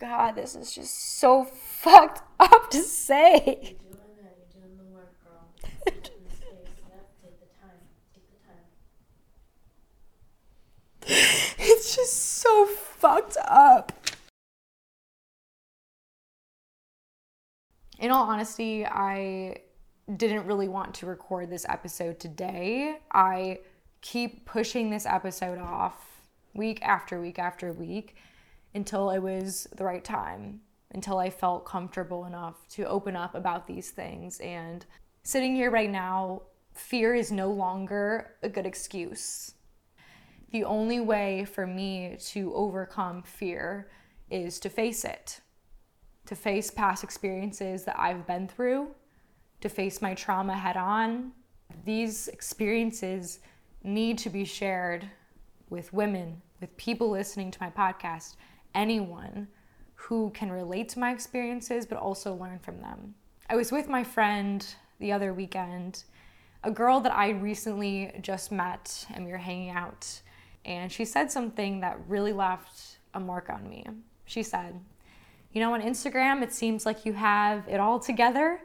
God, 0.00 0.34
this 0.34 0.56
is 0.56 0.74
just 0.74 1.18
so 1.18 1.44
fucked 1.44 2.22
up 2.40 2.70
to 2.70 2.82
say. 2.82 3.42
You're 3.44 3.52
doing 3.52 3.68
it. 4.24 4.38
You're 4.54 4.62
doing 4.62 4.78
the 4.78 4.84
work, 4.94 5.12
girl. 5.22 5.46
Get 5.84 5.94
in 5.94 6.00
the 6.24 6.30
space. 6.34 6.48
Yep. 6.88 7.10
Take 7.22 7.38
the 7.38 7.46
time. 7.60 7.76
Take 8.14 8.24
the 8.30 8.38
time. 11.16 11.26
It's 11.58 11.94
just 11.94 12.14
so 12.14 12.64
fucked 12.64 13.36
up. 13.46 13.92
In 17.98 18.10
all 18.10 18.24
honesty, 18.24 18.86
I 18.86 19.56
didn't 20.16 20.46
really 20.46 20.68
want 20.68 20.94
to 20.94 21.04
record 21.06 21.50
this 21.50 21.66
episode 21.68 22.18
today. 22.18 22.96
I 23.12 23.58
keep 24.00 24.46
pushing 24.46 24.88
this 24.88 25.04
episode 25.04 25.58
off 25.58 26.22
week 26.54 26.80
after 26.80 27.20
week 27.20 27.38
after 27.38 27.74
week 27.74 28.16
until 28.74 29.10
it 29.10 29.18
was 29.18 29.66
the 29.76 29.84
right 29.84 30.04
time, 30.04 30.60
until 30.92 31.18
I 31.18 31.30
felt 31.30 31.64
comfortable 31.64 32.24
enough 32.24 32.66
to 32.70 32.84
open 32.84 33.16
up 33.16 33.34
about 33.34 33.66
these 33.66 33.90
things. 33.90 34.40
And 34.40 34.84
sitting 35.22 35.54
here 35.54 35.70
right 35.70 35.90
now, 35.90 36.42
fear 36.72 37.14
is 37.14 37.32
no 37.32 37.50
longer 37.50 38.34
a 38.42 38.48
good 38.48 38.66
excuse. 38.66 39.54
The 40.52 40.64
only 40.64 41.00
way 41.00 41.44
for 41.44 41.66
me 41.66 42.16
to 42.26 42.52
overcome 42.54 43.22
fear 43.22 43.90
is 44.30 44.58
to 44.60 44.68
face 44.68 45.04
it, 45.04 45.40
to 46.26 46.34
face 46.34 46.70
past 46.70 47.04
experiences 47.04 47.84
that 47.84 47.98
I've 47.98 48.26
been 48.26 48.48
through, 48.48 48.88
to 49.60 49.68
face 49.68 50.00
my 50.02 50.14
trauma 50.14 50.56
head 50.56 50.76
on. 50.76 51.32
These 51.84 52.28
experiences 52.28 53.40
need 53.82 54.18
to 54.18 54.30
be 54.30 54.44
shared 54.44 55.08
with 55.68 55.92
women, 55.92 56.42
with 56.60 56.76
people 56.76 57.10
listening 57.10 57.50
to 57.52 57.58
my 57.60 57.70
podcast, 57.70 58.36
anyone 58.74 59.48
who 59.94 60.30
can 60.30 60.50
relate 60.50 60.88
to 60.90 60.98
my 60.98 61.12
experiences 61.12 61.86
but 61.86 61.98
also 61.98 62.34
learn 62.34 62.58
from 62.58 62.80
them. 62.80 63.14
I 63.48 63.56
was 63.56 63.72
with 63.72 63.88
my 63.88 64.04
friend 64.04 64.64
the 64.98 65.12
other 65.12 65.32
weekend, 65.34 66.04
a 66.62 66.70
girl 66.70 67.00
that 67.00 67.12
I 67.12 67.30
recently 67.30 68.12
just 68.20 68.52
met, 68.52 69.06
and 69.14 69.24
we 69.24 69.32
were 69.32 69.38
hanging 69.38 69.70
out, 69.70 70.20
and 70.64 70.92
she 70.92 71.04
said 71.04 71.30
something 71.32 71.80
that 71.80 71.98
really 72.06 72.32
left 72.32 72.98
a 73.14 73.20
mark 73.20 73.50
on 73.50 73.68
me. 73.68 73.84
She 74.24 74.42
said, 74.42 74.78
You 75.52 75.60
know, 75.60 75.74
on 75.74 75.82
Instagram, 75.82 76.42
it 76.42 76.52
seems 76.52 76.86
like 76.86 77.04
you 77.04 77.12
have 77.14 77.66
it 77.66 77.80
all 77.80 77.98
together 77.98 78.60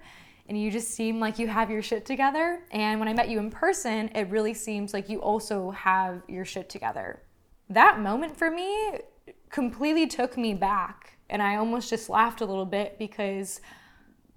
and 0.47 0.59
you 0.61 0.69
just 0.69 0.91
seem 0.91 1.19
like 1.19 1.39
you 1.39 1.47
have 1.47 1.71
your 1.71 1.81
shit 1.81 2.05
together. 2.05 2.61
And 2.71 2.99
when 2.99 3.09
I 3.09 3.13
met 3.13 3.29
you 3.29 3.39
in 3.39 3.49
person, 3.49 4.09
it 4.09 4.29
really 4.29 4.53
seems 4.53 4.93
like 4.93 5.09
you 5.09 5.19
also 5.19 5.71
have 5.71 6.21
your 6.27 6.45
shit 6.45 6.69
together. 6.69 7.23
That 7.69 7.99
moment 7.99 8.37
for 8.37 8.51
me 8.51 8.99
completely 9.49 10.07
took 10.07 10.37
me 10.37 10.53
back. 10.53 11.17
And 11.29 11.41
I 11.41 11.55
almost 11.55 11.89
just 11.89 12.09
laughed 12.09 12.41
a 12.41 12.45
little 12.45 12.65
bit 12.65 12.99
because 12.99 13.61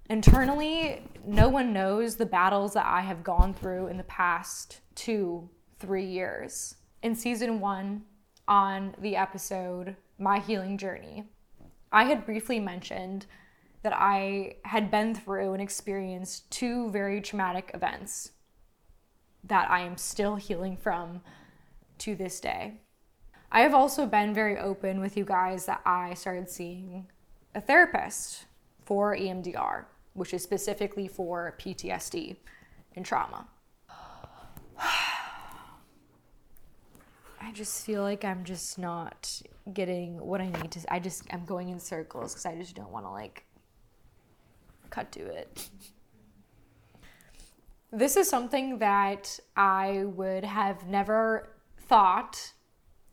internally, 0.09 1.03
no 1.25 1.49
one 1.49 1.71
knows 1.71 2.15
the 2.15 2.25
battles 2.25 2.73
that 2.73 2.85
I 2.85 3.01
have 3.01 3.23
gone 3.23 3.53
through 3.53 3.87
in 3.87 3.97
the 3.97 4.03
past 4.03 4.81
two, 4.95 5.49
three 5.79 6.05
years. 6.05 6.75
In 7.03 7.15
season 7.15 7.59
one, 7.59 8.03
on 8.47 8.95
the 8.99 9.15
episode 9.15 9.95
My 10.17 10.39
Healing 10.39 10.77
Journey, 10.77 11.25
I 11.91 12.05
had 12.05 12.25
briefly 12.25 12.59
mentioned 12.59 13.27
that 13.83 13.93
I 13.95 14.55
had 14.65 14.91
been 14.91 15.15
through 15.15 15.53
and 15.53 15.61
experienced 15.61 16.49
two 16.51 16.89
very 16.91 17.21
traumatic 17.21 17.71
events 17.73 18.31
that 19.43 19.69
I 19.69 19.81
am 19.81 19.95
still 19.97 20.35
healing 20.35 20.75
from 20.75 21.21
to 21.99 22.15
this 22.15 22.39
day. 22.39 22.81
I 23.51 23.61
have 23.61 23.73
also 23.73 24.05
been 24.05 24.33
very 24.33 24.57
open 24.57 24.99
with 24.99 25.17
you 25.17 25.25
guys 25.25 25.65
that 25.65 25.81
I 25.83 26.13
started 26.13 26.49
seeing 26.49 27.07
a 27.55 27.61
therapist 27.61 28.45
for 28.85 29.15
EMDR, 29.15 29.85
which 30.13 30.35
is 30.35 30.43
specifically 30.43 31.07
for 31.07 31.55
PTSD 31.59 32.35
and 32.95 33.03
trauma. 33.03 33.47
I 37.41 37.51
just 37.53 37.83
feel 37.85 38.03
like 38.03 38.23
I'm 38.23 38.43
just 38.43 38.77
not 38.77 39.41
getting 39.73 40.19
what 40.19 40.41
I 40.41 40.49
need 40.49 40.69
to. 40.71 40.93
I 40.93 40.99
just, 40.99 41.23
I'm 41.31 41.45
going 41.45 41.69
in 41.69 41.79
circles 41.79 42.33
because 42.33 42.45
I 42.45 42.55
just 42.55 42.75
don't 42.75 42.91
want 42.91 43.05
to 43.05 43.09
like 43.09 43.45
cut 44.91 45.11
to 45.13 45.21
it. 45.25 45.69
This 47.91 48.15
is 48.15 48.29
something 48.29 48.77
that 48.77 49.39
I 49.55 50.03
would 50.05 50.43
have 50.43 50.85
never 50.85 51.49
thought 51.87 52.53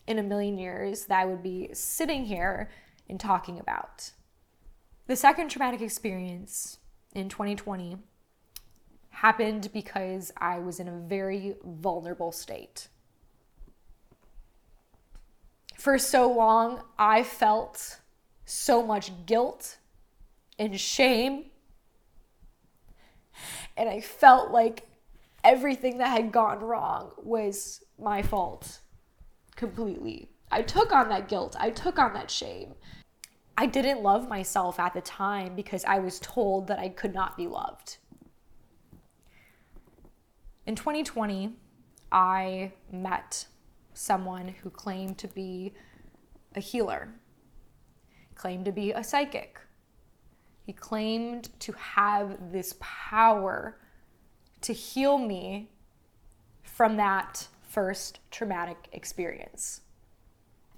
in 0.07 0.19
a 0.19 0.23
million 0.23 0.59
years 0.59 1.07
that 1.07 1.21
I 1.21 1.25
would 1.25 1.43
be 1.43 1.71
sitting 1.73 2.25
here 2.25 2.71
and 3.09 3.19
talking 3.19 3.59
about. 3.59 4.13
The 5.07 5.17
second 5.17 5.49
traumatic 5.49 5.81
experience 5.81 6.79
in 7.15 7.29
2020 7.29 7.99
happened 9.11 9.71
because 9.73 10.33
I 10.37 10.59
was 10.59 10.81
in 10.81 10.89
a 10.89 10.99
very 10.99 11.57
vulnerable 11.65 12.33
state. 12.33 12.89
For 15.77 15.99
so 15.99 16.31
long, 16.31 16.83
I 16.99 17.23
felt 17.23 18.01
so 18.45 18.83
much 18.83 19.13
guilt 19.27 19.79
and 20.59 20.79
shame. 20.79 21.47
And 23.77 23.89
I 23.89 24.01
felt 24.01 24.51
like 24.51 24.89
everything 25.45 25.99
that 25.99 26.09
had 26.09 26.33
gone 26.33 26.61
wrong 26.61 27.13
was 27.23 27.85
my 27.99 28.23
fault 28.23 28.81
completely. 29.57 30.31
I 30.51 30.63
took 30.63 30.93
on 30.93 31.09
that 31.09 31.29
guilt, 31.29 31.57
I 31.59 31.71
took 31.71 31.99
on 31.99 32.13
that 32.15 32.31
shame. 32.31 32.75
I 33.59 33.67
didn't 33.67 34.03
love 34.03 34.29
myself 34.29 34.79
at 34.79 34.93
the 34.93 35.01
time 35.01 35.57
because 35.57 35.85
I 35.85 35.99
was 35.99 36.21
told 36.21 36.69
that 36.69 36.79
I 36.79 36.91
could 36.91 37.15
not 37.15 37.37
be 37.37 37.47
loved. 37.47 37.97
In 40.67 40.75
2020, 40.75 41.55
I 42.13 42.73
met 42.93 43.47
someone 43.95 44.49
who 44.49 44.69
claimed 44.69 45.17
to 45.19 45.29
be 45.29 45.73
a 46.55 46.61
healer, 46.61 47.15
claimed 48.35 48.67
to 48.67 48.73
be 48.73 48.93
a 48.93 49.03
psychic. 49.03 49.59
He 50.65 50.73
claimed 50.73 51.49
to 51.61 51.73
have 51.73 52.53
this 52.53 52.75
power 52.81 53.79
to 54.63 54.73
heal 54.73 55.17
me 55.19 55.71
from 56.63 56.97
that 56.97 57.49
first 57.67 58.21
traumatic 58.31 58.89
experience. 58.93 59.81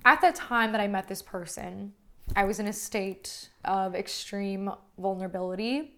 At 0.05 0.21
the 0.21 0.33
time 0.33 0.73
that 0.73 0.81
I 0.81 0.89
met 0.89 1.09
this 1.09 1.23
person, 1.23 1.93
I 2.37 2.45
was 2.45 2.61
in 2.61 2.67
a 2.67 2.73
state 2.73 3.51
of 3.65 3.95
extreme 3.95 4.71
vulnerability. 4.99 5.95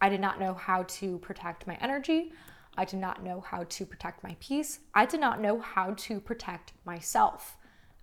I 0.00 0.08
did 0.08 0.20
not 0.20 0.40
know 0.40 0.54
how 0.54 0.84
to 0.84 1.18
protect 1.18 1.66
my 1.66 1.76
energy. 1.80 2.32
I 2.76 2.84
did 2.84 3.00
not 3.00 3.24
know 3.24 3.40
how 3.40 3.64
to 3.64 3.86
protect 3.86 4.22
my 4.22 4.36
peace. 4.38 4.80
I 4.94 5.06
did 5.06 5.20
not 5.20 5.40
know 5.40 5.58
how 5.60 5.94
to 5.94 6.20
protect 6.20 6.72
myself. 6.84 7.56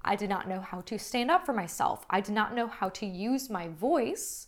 I 0.03 0.16
did 0.16 0.29
not 0.29 0.47
know 0.47 0.59
how 0.59 0.81
to 0.81 1.00
stand 1.00 1.31
up 1.31 1.45
for 1.45 1.53
myself. 1.53 2.06
I 2.09 2.22
did 2.22 2.35
not 2.35 2.53
know 2.53 2.68
how 2.68 2.90
to 2.90 3.06
use 3.06 3.50
my 3.50 3.69
voice. 3.69 4.47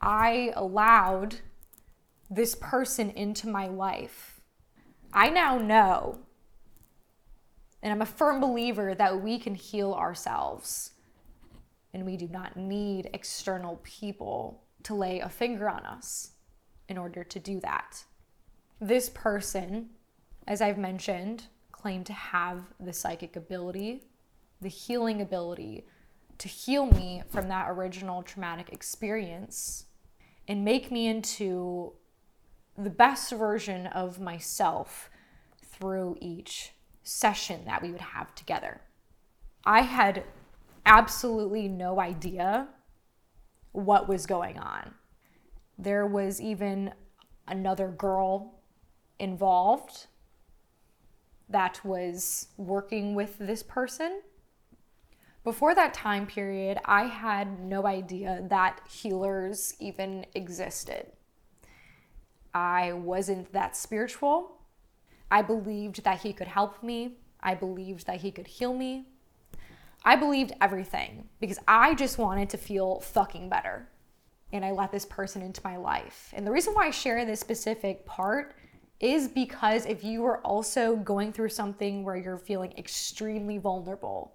I 0.00 0.52
allowed 0.54 1.36
this 2.30 2.54
person 2.54 3.10
into 3.10 3.48
my 3.48 3.66
life. 3.66 4.40
I 5.12 5.30
now 5.30 5.58
know 5.58 6.20
and 7.82 7.92
I'm 7.92 8.02
a 8.02 8.06
firm 8.06 8.40
believer 8.40 8.94
that 8.94 9.22
we 9.22 9.38
can 9.38 9.54
heal 9.54 9.92
ourselves. 9.92 10.92
And 11.94 12.04
we 12.04 12.16
do 12.16 12.28
not 12.28 12.56
need 12.56 13.10
external 13.14 13.80
people 13.82 14.64
to 14.84 14.94
lay 14.94 15.20
a 15.20 15.28
finger 15.28 15.68
on 15.68 15.84
us 15.84 16.32
in 16.88 16.98
order 16.98 17.24
to 17.24 17.38
do 17.38 17.60
that. 17.60 18.04
This 18.80 19.08
person, 19.08 19.90
as 20.46 20.60
I've 20.60 20.78
mentioned, 20.78 21.44
claimed 21.72 22.06
to 22.06 22.12
have 22.12 22.62
the 22.80 22.92
psychic 22.92 23.36
ability, 23.36 24.04
the 24.60 24.68
healing 24.68 25.20
ability 25.20 25.86
to 26.38 26.48
heal 26.48 26.86
me 26.86 27.22
from 27.28 27.48
that 27.48 27.68
original 27.70 28.22
traumatic 28.22 28.70
experience 28.72 29.86
and 30.46 30.64
make 30.64 30.90
me 30.90 31.06
into 31.06 31.92
the 32.76 32.90
best 32.90 33.32
version 33.32 33.86
of 33.88 34.20
myself 34.20 35.10
through 35.64 36.16
each 36.20 36.72
session 37.08 37.64
that 37.64 37.80
we 37.80 37.90
would 37.90 38.02
have 38.02 38.34
together. 38.34 38.82
I 39.64 39.80
had 39.80 40.24
absolutely 40.84 41.66
no 41.66 42.00
idea 42.00 42.68
what 43.72 44.08
was 44.08 44.26
going 44.26 44.58
on. 44.58 44.94
There 45.78 46.06
was 46.06 46.38
even 46.38 46.92
another 47.46 47.88
girl 47.88 48.60
involved 49.18 50.06
that 51.48 51.82
was 51.82 52.48
working 52.58 53.14
with 53.14 53.38
this 53.38 53.62
person. 53.62 54.20
Before 55.44 55.74
that 55.74 55.94
time 55.94 56.26
period, 56.26 56.78
I 56.84 57.04
had 57.04 57.58
no 57.58 57.86
idea 57.86 58.44
that 58.50 58.80
healers 58.86 59.74
even 59.80 60.26
existed. 60.34 61.06
I 62.52 62.92
wasn't 62.92 63.50
that 63.54 63.76
spiritual. 63.76 64.57
I 65.30 65.42
believed 65.42 66.04
that 66.04 66.20
he 66.20 66.32
could 66.32 66.48
help 66.48 66.82
me. 66.82 67.16
I 67.40 67.54
believed 67.54 68.06
that 68.06 68.20
he 68.20 68.30
could 68.30 68.46
heal 68.46 68.74
me. 68.74 69.06
I 70.04 70.16
believed 70.16 70.52
everything 70.60 71.28
because 71.40 71.58
I 71.66 71.94
just 71.94 72.18
wanted 72.18 72.50
to 72.50 72.56
feel 72.56 73.00
fucking 73.00 73.48
better. 73.48 73.88
And 74.52 74.64
I 74.64 74.70
let 74.70 74.92
this 74.92 75.04
person 75.04 75.42
into 75.42 75.60
my 75.62 75.76
life. 75.76 76.32
And 76.34 76.46
the 76.46 76.50
reason 76.50 76.72
why 76.72 76.86
I 76.86 76.90
share 76.90 77.24
this 77.24 77.40
specific 77.40 78.06
part 78.06 78.54
is 79.00 79.28
because 79.28 79.86
if 79.86 80.02
you 80.02 80.24
are 80.24 80.38
also 80.38 80.96
going 80.96 81.32
through 81.32 81.50
something 81.50 82.02
where 82.02 82.16
you're 82.16 82.38
feeling 82.38 82.72
extremely 82.76 83.58
vulnerable 83.58 84.34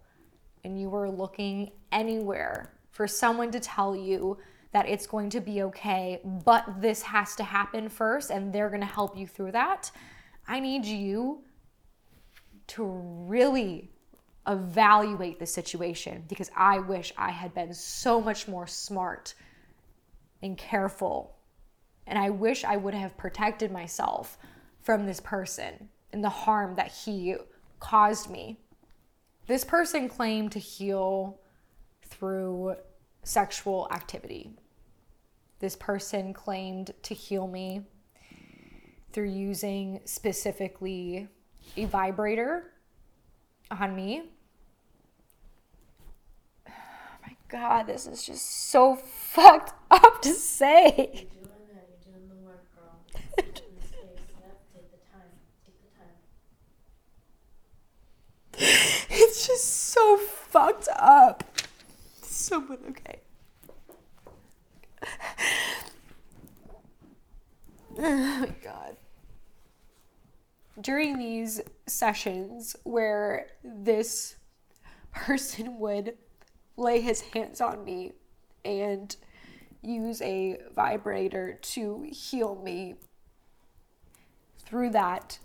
and 0.64 0.80
you 0.80 0.94
are 0.96 1.10
looking 1.10 1.72
anywhere 1.92 2.74
for 2.92 3.08
someone 3.08 3.52
to 3.52 3.60
tell 3.60 3.96
you 3.96 4.38
that 4.72 4.88
it's 4.88 5.06
going 5.06 5.30
to 5.30 5.42
be 5.42 5.64
okay, 5.64 6.22
but 6.46 6.66
this 6.80 7.02
has 7.02 7.36
to 7.36 7.44
happen 7.44 7.90
first 7.90 8.30
and 8.30 8.54
they're 8.54 8.70
going 8.70 8.82
to 8.82 8.88
help 8.88 9.18
you 9.18 9.28
through 9.28 9.52
that, 9.52 9.92
I 10.48 10.60
need 10.60 10.86
you 10.86 11.42
to 12.68 12.84
really 12.84 13.90
evaluate 14.48 15.40
the 15.40 15.46
situation 15.46 16.26
because 16.28 16.52
I 16.56 16.80
wish 16.80 17.14
I 17.18 17.32
had 17.32 17.54
been 17.54 17.74
so 17.74 18.20
much 18.20 18.48
more 18.48 18.68
smart 18.68 19.34
and 20.42 20.58
careful. 20.58 21.36
And 22.06 22.20
I 22.20 22.30
wish 22.30 22.66
I 22.66 22.76
would 22.76 22.94
have 22.94 23.18
protected 23.18 23.72
myself 23.72 24.38
from 24.82 25.06
this 25.06 25.22
person 25.22 25.90
and 26.12 26.24
the 26.24 26.30
harm 26.30 26.76
that 26.76 26.92
he 26.92 27.36
caused 27.80 28.30
me. 28.30 28.60
This 29.48 29.64
person 29.64 30.10
claimed 30.10 30.52
to 30.54 30.60
heal 30.60 31.40
through 32.06 32.76
sexual 33.24 33.88
activity. 33.92 34.52
This 35.60 35.76
person 35.78 36.34
claimed 36.34 36.94
to 37.04 37.14
heal 37.14 37.48
me 37.48 37.84
through 39.14 39.30
using 39.30 40.02
specifically 40.06 41.28
a 41.78 41.86
vibrator 41.86 42.72
on 43.72 43.96
me. 43.96 44.24
Oh 46.68 46.72
my 47.26 47.36
God, 47.48 47.84
this 47.84 48.08
is 48.08 48.26
just 48.26 48.70
so 48.70 48.96
fucked 48.96 49.74
up 49.92 50.22
to 50.24 50.34
say. 50.34 50.94
You're 50.98 51.06
doing 51.06 51.68
that. 51.74 51.88
You're 51.90 52.14
doing 52.14 52.28
the 52.28 52.36
work, 52.46 52.66
girl. 52.76 53.00
In 53.38 53.46
the 53.46 53.88
space. 53.88 54.02
Yep. 54.42 54.60
Take 54.74 54.92
the 54.92 54.98
time. 55.12 55.32
Take 55.66 55.80
the 55.84 55.92
time. 58.66 58.80
It's 59.16 59.46
just 59.48 59.66
so 59.66 60.18
fucked 60.18 60.88
up. 60.96 61.44
Someone, 62.22 62.80
okay. 62.90 63.20
Oh 67.96 68.40
my 68.40 68.48
God. 68.64 68.98
During 70.80 71.18
these 71.18 71.62
sessions 71.86 72.76
where 72.84 73.48
this 73.64 74.36
person 75.12 75.78
would 75.80 76.18
lay 76.78 77.02
his 77.02 77.22
hands 77.22 77.62
on 77.62 77.84
me 77.84 78.14
and 78.66 79.16
use 79.84 80.22
a 80.22 80.58
vibrator 80.74 81.60
to 81.62 82.08
heal 82.12 82.56
me 82.56 82.96
through 84.66 84.90
that 84.92 85.38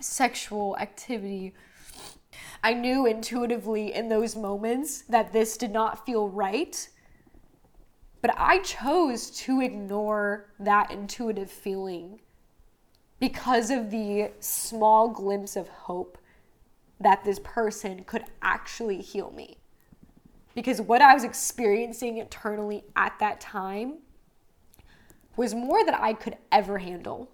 sexual 0.00 0.76
activity. 0.78 1.52
I 2.62 2.74
knew 2.74 3.06
intuitively 3.06 3.92
in 3.92 4.08
those 4.08 4.36
moments 4.36 5.02
that 5.02 5.32
this 5.32 5.56
did 5.56 5.72
not 5.72 6.06
feel 6.06 6.28
right, 6.28 6.88
but 8.22 8.34
I 8.38 8.60
chose 8.60 9.30
to 9.42 9.60
ignore 9.60 10.52
that 10.58 10.90
intuitive 10.90 11.50
feeling 11.50 12.20
because 13.20 13.70
of 13.70 13.90
the 13.90 14.30
small 14.40 15.08
glimpse 15.08 15.54
of 15.54 15.68
hope 15.68 16.18
that 16.98 17.24
this 17.24 17.38
person 17.38 18.02
could 18.04 18.24
actually 18.42 19.00
heal 19.00 19.30
me. 19.30 19.58
Because 20.54 20.80
what 20.80 21.00
I 21.00 21.14
was 21.14 21.22
experiencing 21.22 22.16
internally 22.16 22.84
at 22.96 23.18
that 23.20 23.40
time 23.40 23.98
was 25.36 25.54
more 25.54 25.84
than 25.84 25.94
I 25.94 26.12
could 26.12 26.36
ever 26.50 26.78
handle. 26.78 27.30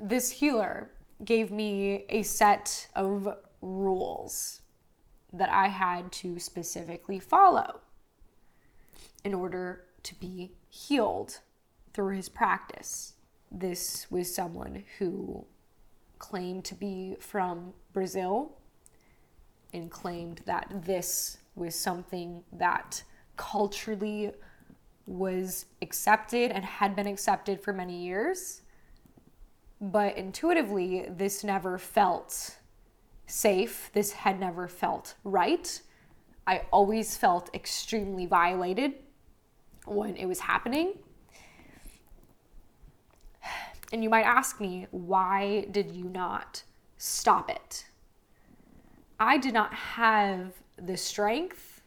This 0.00 0.30
healer 0.30 0.90
gave 1.24 1.50
me 1.50 2.04
a 2.08 2.22
set 2.22 2.88
of 2.94 3.28
rules 3.60 4.62
that 5.32 5.50
I 5.50 5.68
had 5.68 6.10
to 6.12 6.38
specifically 6.38 7.18
follow 7.18 7.80
in 9.24 9.34
order 9.34 9.84
to 10.04 10.14
be 10.14 10.52
healed 10.68 11.40
through 11.92 12.16
his 12.16 12.28
practice. 12.28 13.14
This 13.50 14.06
was 14.10 14.32
someone 14.32 14.84
who 14.98 15.44
claimed 16.18 16.64
to 16.66 16.74
be 16.74 17.16
from 17.20 17.72
Brazil 17.92 18.58
and 19.72 19.90
claimed 19.90 20.42
that 20.46 20.84
this 20.84 21.38
was 21.54 21.74
something 21.74 22.42
that 22.52 23.02
culturally 23.36 24.32
was 25.06 25.66
accepted 25.80 26.50
and 26.50 26.64
had 26.64 26.94
been 26.94 27.06
accepted 27.06 27.60
for 27.62 27.72
many 27.72 27.96
years. 28.04 28.62
But 29.80 30.16
intuitively, 30.16 31.06
this 31.08 31.44
never 31.44 31.78
felt 31.78 32.58
safe. 33.26 33.90
This 33.92 34.12
had 34.12 34.40
never 34.40 34.68
felt 34.68 35.14
right. 35.24 35.80
I 36.46 36.62
always 36.72 37.16
felt 37.16 37.54
extremely 37.54 38.26
violated 38.26 38.94
when 39.86 40.16
it 40.16 40.26
was 40.26 40.40
happening. 40.40 40.94
And 43.92 44.02
you 44.02 44.10
might 44.10 44.24
ask 44.24 44.60
me, 44.60 44.86
why 44.90 45.66
did 45.70 45.92
you 45.92 46.04
not 46.04 46.62
stop 46.98 47.50
it? 47.50 47.86
I 49.18 49.38
did 49.38 49.54
not 49.54 49.72
have 49.74 50.52
the 50.76 50.96
strength. 50.96 51.82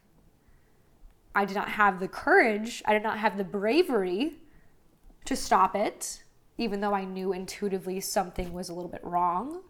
I 1.34 1.46
did 1.46 1.56
not 1.56 1.70
have 1.70 2.00
the 2.00 2.08
courage. 2.08 2.82
I 2.86 2.94
did 2.94 3.04
not 3.04 3.20
have 3.20 3.38
the 3.38 3.44
bravery 3.44 4.34
to 5.26 5.36
stop 5.36 5.76
it, 5.76 6.24
even 6.58 6.82
though 6.82 6.94
I 6.94 7.06
knew 7.06 7.34
intuitively 7.34 8.00
something 8.00 8.52
was 8.52 8.70
a 8.70 8.74
little 8.74 8.90
bit 8.92 9.04
wrong. 9.04 9.62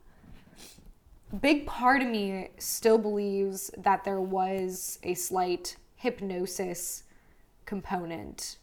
Big 1.41 1.65
part 1.65 2.01
of 2.01 2.07
me 2.07 2.49
still 2.57 2.97
believes 2.97 3.71
that 3.77 4.03
there 4.03 4.21
was 4.21 4.99
a 5.03 5.13
slight 5.13 5.77
hypnosis 5.95 7.03
component 7.65 8.57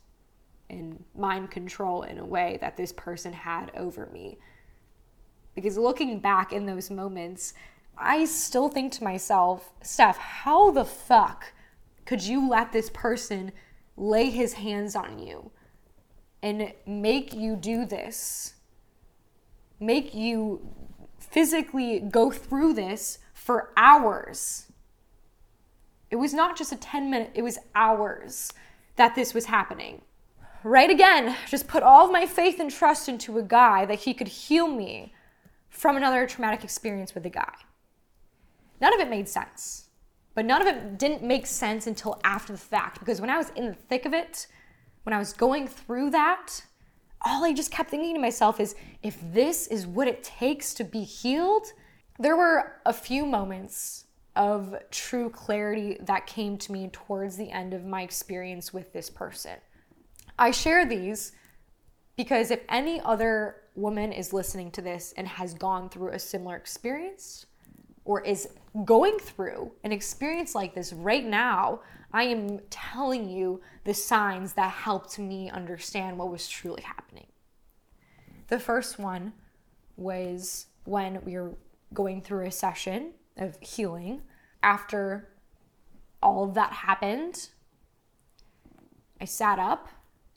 and 0.71 1.03
mind 1.17 1.51
control 1.51 2.03
in 2.03 2.19
a 2.19 2.25
way 2.25 2.59
that 2.61 2.77
this 2.77 2.93
person 2.93 3.33
had 3.33 3.71
over 3.77 4.07
me. 4.13 4.39
Because 5.55 5.77
looking 5.77 6.21
back 6.21 6.53
in 6.53 6.67
those 6.67 6.91
moments, 6.91 7.55
I 7.97 8.25
still 8.27 8.69
think 8.69 8.93
to 8.93 9.05
myself, 9.05 9.73
Steph, 9.83 10.19
how 10.19 10.71
the 10.71 10.85
fuck 10.85 11.53
could 12.05 12.23
you 12.23 12.49
let 12.49 12.73
this 12.73 12.91
person 12.91 13.53
lay 13.97 14.31
his 14.31 14.55
hands 14.55 14.95
on 14.95 15.19
you 15.19 15.51
and 16.43 16.73
make 16.87 17.35
you 17.35 17.57
do 17.57 17.85
this? 17.85 18.55
Make 19.81 20.15
you 20.15 20.75
physically 21.19 22.01
go 22.01 22.31
through 22.31 22.75
this 22.75 23.19
for 23.33 23.73
hours. 23.77 24.71
It 26.11 26.17
was 26.17 26.33
not 26.33 26.57
just 26.57 26.73
a 26.73 26.77
10 26.77 27.11
minute, 27.11 27.33
it 27.35 27.43
was 27.43 27.59
hours 27.75 28.53
that 28.97 29.15
this 29.15 29.35
was 29.35 29.47
happening. 29.47 30.03
Right 30.65 30.91
again, 30.91 31.37
just 31.47 31.69
put 31.69 31.83
all 31.83 32.07
of 32.07 32.13
my 32.13 32.27
faith 32.27 32.59
and 32.59 32.71
trust 32.71 33.09
into 33.09 33.39
a 33.39 33.43
guy 33.43 33.85
that 33.85 34.01
he 34.01 34.13
could 34.13 34.29
heal 34.29 34.67
me 34.67 35.13
from 35.69 35.97
another 35.97 36.27
traumatic 36.27 36.65
experience 36.65 37.15
with 37.15 37.25
a 37.27 37.31
guy. 37.31 37.55
None 38.81 38.93
of 38.93 39.01
it 39.01 39.09
made 39.09 39.29
sense. 39.29 39.89
But 40.35 40.45
none 40.45 40.61
of 40.61 40.69
it 40.69 40.99
didn't 40.99 41.23
make 41.23 41.47
sense 41.47 41.87
until 41.87 42.21
after 42.25 42.53
the 42.53 42.59
fact 42.59 42.99
because 43.01 43.21
when 43.21 43.31
I 43.31 43.37
was 43.37 43.51
in 43.51 43.67
the 43.67 43.75
thick 43.75 44.05
of 44.05 44.15
it, 44.15 44.47
when 45.05 45.13
I 45.13 45.19
was 45.19 45.33
going 45.33 45.67
through 45.67 46.11
that, 46.11 46.65
all 47.23 47.45
I 47.45 47.53
just 47.53 47.71
kept 47.71 47.91
thinking 47.91 48.15
to 48.15 48.21
myself 48.21 48.61
is 48.61 48.75
if 49.03 49.19
this 49.33 49.67
is 49.69 49.87
what 49.87 50.09
it 50.09 50.23
takes 50.23 50.75
to 50.75 50.85
be 50.85 51.03
healed, 51.03 51.67
there 52.19 52.37
were 52.37 52.81
a 52.85 52.93
few 52.93 53.25
moments 53.27 54.05
of 54.37 54.77
true 54.91 55.31
clarity 55.31 55.99
that 56.01 56.27
came 56.27 56.57
to 56.59 56.73
me 56.73 56.89
towards 56.93 57.37
the 57.37 57.51
end 57.51 57.75
of 57.75 57.85
my 57.85 58.03
experience 58.03 58.73
with 58.73 58.93
this 58.93 59.11
person. 59.11 59.59
I 60.39 60.51
share 60.53 60.87
these 60.87 61.33
because 62.17 62.51
if 62.51 62.61
any 62.69 63.01
other 63.01 63.57
woman 63.75 64.13
is 64.13 64.33
listening 64.33 64.71
to 64.73 64.83
this 64.83 65.15
and 65.17 65.27
has 65.27 65.55
gone 65.55 65.89
through 65.89 66.11
a 66.11 66.19
similar 66.19 66.57
experience 66.57 67.47
or 68.05 68.23
is 68.23 68.49
going 68.85 69.19
through 69.19 69.73
an 69.85 69.93
experience 69.93 70.55
like 70.55 70.75
this 70.75 70.93
right 70.93 71.25
now, 71.25 71.81
I 72.13 72.25
am 72.25 72.61
telling 72.71 73.29
you 73.29 73.61
the 73.85 73.95
signs 73.95 74.55
that 74.55 74.71
helped 74.71 75.19
me 75.19 75.51
understand 75.51 76.19
what 76.19 76.31
was 76.31 76.49
truly 76.49 76.83
happening. 76.83 77.27
The 78.49 78.59
first 78.59 78.99
one 78.99 79.33
was 79.97 80.67
when 80.85 81.23
we 81.25 81.37
were 81.37 81.55
going 81.93 82.23
through 82.23 82.47
a 82.47 82.51
session 82.51 83.13
of 83.37 83.59
healing. 83.61 84.23
After 84.63 85.29
all 86.23 86.45
of 86.45 86.55
that 86.55 86.73
happened, 86.73 87.49
I 89.21 89.25
sat 89.25 89.59
up 89.59 89.89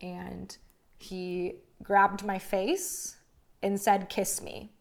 and 0.02 0.58
he 0.98 1.56
grabbed 1.84 2.24
my 2.24 2.40
face 2.40 3.18
and 3.62 3.80
said, 3.80 4.10
Kiss 4.10 4.42
me. 4.42 4.72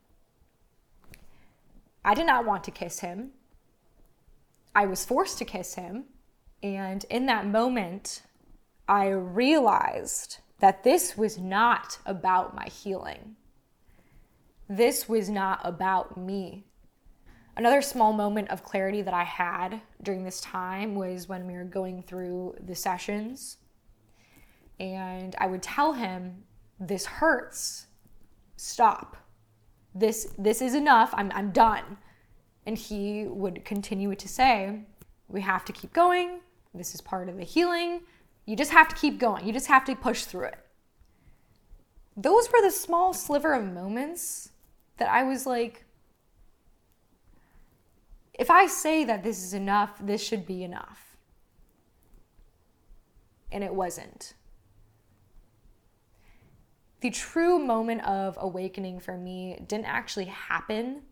I 2.04 2.14
did 2.14 2.26
not 2.26 2.46
want 2.46 2.64
to 2.64 2.70
kiss 2.70 3.00
him. 3.00 3.32
I 4.74 4.86
was 4.86 5.04
forced 5.04 5.38
to 5.38 5.44
kiss 5.44 5.74
him. 5.74 6.04
And 6.62 7.04
in 7.10 7.26
that 7.26 7.46
moment, 7.46 8.22
I 8.88 9.08
realized 9.08 10.38
that 10.60 10.84
this 10.84 11.16
was 11.16 11.38
not 11.38 11.98
about 12.04 12.54
my 12.54 12.66
healing. 12.66 13.36
This 14.68 15.08
was 15.08 15.28
not 15.28 15.60
about 15.64 16.16
me. 16.16 16.66
Another 17.56 17.82
small 17.82 18.12
moment 18.12 18.50
of 18.50 18.62
clarity 18.62 19.02
that 19.02 19.14
I 19.14 19.24
had 19.24 19.82
during 20.02 20.24
this 20.24 20.40
time 20.40 20.94
was 20.94 21.28
when 21.28 21.46
we 21.46 21.54
were 21.54 21.64
going 21.64 22.02
through 22.02 22.54
the 22.60 22.74
sessions. 22.74 23.58
And 24.80 25.36
I 25.38 25.46
would 25.46 25.62
tell 25.62 25.92
him, 25.92 26.42
This 26.80 27.04
hurts. 27.04 27.86
Stop. 28.56 29.16
This, 29.94 30.32
this 30.38 30.62
is 30.62 30.74
enough. 30.74 31.10
I'm, 31.12 31.30
I'm 31.34 31.50
done. 31.52 31.98
And 32.66 32.76
he 32.76 33.26
would 33.26 33.64
continue 33.64 34.14
to 34.14 34.28
say, 34.28 34.80
We 35.28 35.42
have 35.42 35.64
to 35.66 35.72
keep 35.72 35.92
going. 35.92 36.40
This 36.74 36.94
is 36.94 37.00
part 37.00 37.28
of 37.28 37.36
the 37.36 37.44
healing. 37.44 38.00
You 38.46 38.56
just 38.56 38.70
have 38.70 38.88
to 38.88 38.96
keep 38.96 39.18
going. 39.18 39.46
You 39.46 39.52
just 39.52 39.66
have 39.66 39.84
to 39.84 39.94
push 39.94 40.24
through 40.24 40.46
it. 40.46 40.58
Those 42.16 42.50
were 42.50 42.62
the 42.62 42.70
small 42.70 43.12
sliver 43.12 43.52
of 43.52 43.64
moments 43.64 44.50
that 44.96 45.08
I 45.08 45.24
was 45.24 45.46
like, 45.46 45.84
if 48.34 48.50
I 48.50 48.66
say 48.66 49.04
that 49.04 49.22
this 49.22 49.44
is 49.44 49.52
enough, 49.52 49.98
this 50.00 50.22
should 50.22 50.46
be 50.46 50.64
enough. 50.64 51.16
And 53.52 53.62
it 53.62 53.74
wasn't. 53.74 54.34
The 57.00 57.10
true 57.10 57.58
moment 57.58 58.04
of 58.04 58.36
awakening 58.40 59.00
for 59.00 59.16
me 59.16 59.58
didn't 59.66 59.86
actually 59.86 60.26
happen 60.26 61.02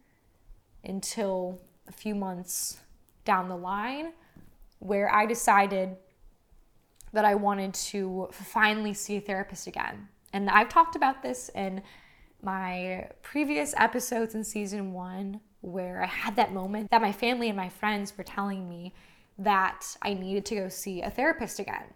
until 0.85 1.61
a 1.87 1.93
few 1.93 2.15
months 2.15 2.79
down 3.25 3.49
the 3.49 3.57
line, 3.57 4.13
where 4.81 5.13
I 5.13 5.27
decided 5.27 5.97
that 7.13 7.25
I 7.25 7.35
wanted 7.35 7.73
to 7.75 8.29
finally 8.33 8.93
see 8.93 9.17
a 9.17 9.21
therapist 9.21 9.67
again. 9.67 10.09
And 10.33 10.51
I've 10.51 10.69
talked 10.69 10.95
about 10.95 11.23
this 11.23 11.51
in 11.55 11.83
my 12.43 13.09
previous 13.23 13.75
episodes 13.77 14.35
in 14.35 14.45
season 14.45 14.93
one, 14.93 15.41
where 15.63 16.03
I 16.03 16.07
had 16.07 16.37
that 16.37 16.53
moment 16.53 16.91
that 16.91 17.03
my 17.03 17.13
family 17.13 17.49
and 17.49 17.57
my 17.57 17.71
friends 17.71 18.17
were 18.17 18.25
telling 18.25 18.69
me 18.69 18.95
that 19.39 19.97
I 20.03 20.15
needed 20.15 20.45
to 20.47 20.55
go 20.55 20.69
see 20.69 21.01
a 21.01 21.11
therapist 21.11 21.59
again. 21.59 21.95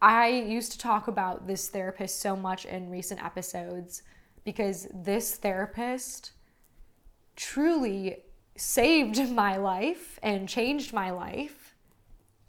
I 0.00 0.28
used 0.28 0.72
to 0.72 0.78
talk 0.78 1.08
about 1.08 1.46
this 1.46 1.68
therapist 1.68 2.20
so 2.20 2.36
much 2.36 2.66
in 2.66 2.90
recent 2.90 3.22
episodes 3.24 4.02
because 4.44 4.86
this 4.92 5.36
therapist 5.36 6.32
truly 7.34 8.18
saved 8.56 9.30
my 9.30 9.56
life 9.56 10.18
and 10.22 10.48
changed 10.48 10.92
my 10.92 11.10
life. 11.10 11.74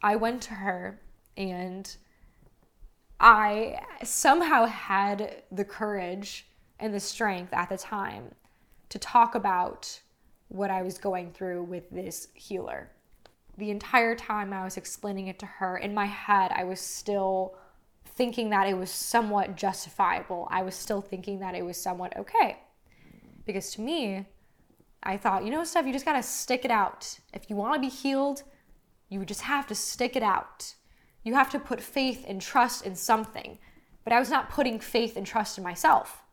I 0.02 0.16
went 0.16 0.42
to 0.44 0.54
her 0.54 1.02
and 1.36 1.96
I 3.20 3.80
somehow 4.04 4.66
had 4.66 5.44
the 5.52 5.66
courage 5.66 6.48
and 6.80 6.94
the 6.94 7.00
strength 7.00 7.54
at 7.54 7.70
the 7.70 7.78
time 7.78 8.36
to 8.90 9.00
talk 9.00 9.36
about 9.36 10.02
what 10.50 10.70
I 10.70 10.82
was 10.82 10.98
going 10.98 11.32
through 11.32 11.64
with 11.64 11.90
this 11.90 12.28
healer. 12.34 12.92
The 13.58 13.72
entire 13.72 14.16
time 14.16 14.54
I 14.54 14.64
was 14.64 14.78
explaining 14.78 15.28
it 15.28 15.40
to 15.40 15.46
her, 15.46 15.78
in 15.78 15.94
my 15.94 16.06
head, 16.06 16.52
I 16.54 16.64
was 16.64 16.80
still 16.80 17.56
thinking 18.06 18.50
that 18.52 18.68
it 18.68 18.78
was 18.78 18.92
somewhat 18.92 19.56
justifiable. 19.56 20.48
I 20.52 20.62
was 20.62 20.76
still 20.76 21.02
thinking 21.02 21.40
that 21.40 21.56
it 21.56 21.66
was 21.66 21.78
somewhat 21.78 22.16
okay. 22.18 22.58
Because 23.46 23.72
to 23.72 23.82
me, 23.82 24.26
I 25.04 25.18
thought, 25.18 25.44
you 25.44 25.52
know, 25.52 25.64
Steph, 25.64 25.86
you 25.86 25.94
just 25.94 26.06
gotta 26.06 26.24
stick 26.24 26.66
it 26.66 26.72
out. 26.72 27.20
If 27.34 27.50
you 27.50 27.56
wanna 27.56 27.80
be 27.80 27.90
healed, 27.90 28.44
you 29.10 29.24
just 29.26 29.42
have 29.42 29.68
to 29.68 29.76
stick 29.76 30.16
it 30.16 30.24
out. 30.24 30.76
You 31.24 31.34
have 31.36 31.50
to 31.52 31.60
put 31.60 31.82
faith 31.82 32.26
and 32.28 32.42
trust 32.42 32.86
in 32.86 32.96
something. 32.96 33.60
But 34.04 34.14
I 34.14 34.20
was 34.20 34.30
not 34.30 34.50
putting 34.50 34.80
faith 34.80 35.18
and 35.18 35.26
trust 35.26 35.58
in 35.58 35.64
myself. 35.64 36.24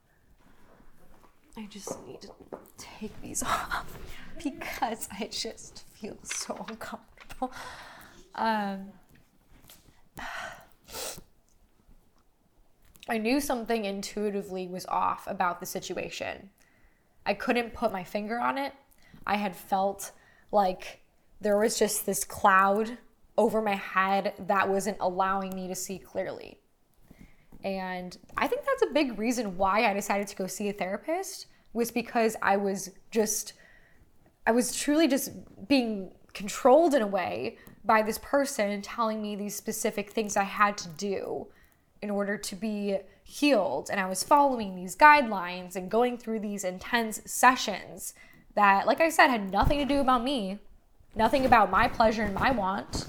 I 1.56 1.66
just 1.66 2.04
need 2.06 2.20
to 2.22 2.30
take 2.78 3.20
these 3.20 3.42
off 3.42 3.96
because 4.42 5.08
I 5.12 5.28
just 5.30 5.84
feel 5.92 6.16
so 6.22 6.54
uncomfortable. 6.68 7.13
Um, 8.34 8.92
I 13.08 13.18
knew 13.18 13.40
something 13.40 13.84
intuitively 13.84 14.66
was 14.66 14.86
off 14.86 15.26
about 15.26 15.60
the 15.60 15.66
situation. 15.66 16.50
I 17.26 17.34
couldn't 17.34 17.74
put 17.74 17.92
my 17.92 18.04
finger 18.04 18.38
on 18.38 18.58
it. 18.58 18.72
I 19.26 19.36
had 19.36 19.54
felt 19.54 20.12
like 20.50 21.00
there 21.40 21.58
was 21.58 21.78
just 21.78 22.06
this 22.06 22.24
cloud 22.24 22.98
over 23.36 23.60
my 23.60 23.74
head 23.74 24.34
that 24.38 24.68
wasn't 24.68 24.96
allowing 25.00 25.54
me 25.54 25.68
to 25.68 25.74
see 25.74 25.98
clearly. 25.98 26.58
And 27.62 28.16
I 28.36 28.46
think 28.46 28.62
that's 28.64 28.90
a 28.90 28.94
big 28.94 29.18
reason 29.18 29.56
why 29.56 29.90
I 29.90 29.94
decided 29.94 30.28
to 30.28 30.36
go 30.36 30.46
see 30.46 30.68
a 30.68 30.72
therapist 30.72 31.46
was 31.72 31.90
because 31.90 32.36
I 32.42 32.56
was 32.56 32.90
just 33.10 33.54
I 34.46 34.52
was 34.52 34.76
truly 34.76 35.08
just 35.08 35.32
being 35.68 36.10
controlled 36.34 36.94
in 36.94 37.02
a 37.02 37.06
way 37.06 37.56
by 37.84 38.02
this 38.02 38.18
person 38.18 38.82
telling 38.82 39.22
me 39.22 39.36
these 39.36 39.54
specific 39.54 40.10
things 40.10 40.36
I 40.36 40.42
had 40.42 40.76
to 40.78 40.88
do 40.88 41.46
in 42.02 42.10
order 42.10 42.36
to 42.36 42.56
be 42.56 42.98
healed. 43.22 43.88
And 43.90 43.98
I 43.98 44.06
was 44.06 44.22
following 44.22 44.74
these 44.74 44.96
guidelines 44.96 45.76
and 45.76 45.90
going 45.90 46.18
through 46.18 46.40
these 46.40 46.64
intense 46.64 47.20
sessions 47.24 48.14
that 48.54 48.86
like 48.86 49.00
I 49.00 49.08
said 49.08 49.28
had 49.28 49.50
nothing 49.50 49.78
to 49.78 49.84
do 49.84 50.00
about 50.00 50.22
me, 50.22 50.58
nothing 51.14 51.46
about 51.46 51.70
my 51.70 51.88
pleasure 51.88 52.22
and 52.22 52.34
my 52.34 52.50
want. 52.50 53.06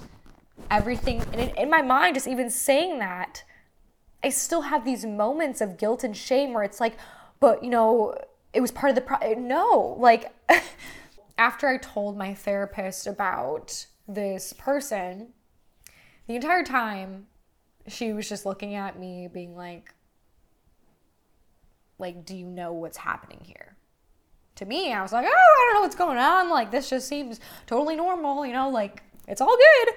Everything 0.71 1.21
in, 1.33 1.49
in 1.57 1.69
my 1.69 1.81
mind 1.81 2.15
just 2.15 2.27
even 2.27 2.49
saying 2.49 2.97
that 2.99 3.43
i 4.25 4.29
still 4.29 4.61
have 4.61 4.83
these 4.83 5.05
moments 5.05 5.61
of 5.61 5.77
guilt 5.77 6.03
and 6.03 6.17
shame 6.17 6.53
where 6.53 6.63
it's 6.63 6.79
like 6.79 6.97
but 7.39 7.63
you 7.63 7.69
know 7.69 8.15
it 8.53 8.61
was 8.61 8.71
part 8.71 8.89
of 8.89 8.95
the 8.95 9.01
pro- 9.01 9.33
no 9.33 9.95
like 9.99 10.33
after 11.37 11.67
i 11.67 11.77
told 11.77 12.17
my 12.17 12.33
therapist 12.33 13.07
about 13.07 13.85
this 14.07 14.53
person 14.53 15.29
the 16.27 16.35
entire 16.35 16.63
time 16.63 17.27
she 17.87 18.13
was 18.13 18.27
just 18.27 18.45
looking 18.45 18.75
at 18.75 18.99
me 18.99 19.27
being 19.31 19.55
like 19.55 19.93
like 21.97 22.25
do 22.25 22.35
you 22.35 22.45
know 22.45 22.73
what's 22.73 22.97
happening 22.97 23.39
here? 23.43 23.75
To 24.55 24.65
me 24.65 24.93
i 24.93 25.01
was 25.01 25.11
like 25.11 25.25
oh 25.25 25.29
i 25.29 25.65
don't 25.65 25.75
know 25.75 25.81
what's 25.81 25.95
going 25.95 26.17
on. 26.17 26.49
Like 26.49 26.71
this 26.71 26.89
just 26.89 27.07
seems 27.07 27.39
totally 27.67 27.95
normal 27.95 28.45
you 28.45 28.53
know 28.53 28.69
like 28.69 29.03
it's 29.27 29.41
all 29.41 29.55
good. 29.55 29.95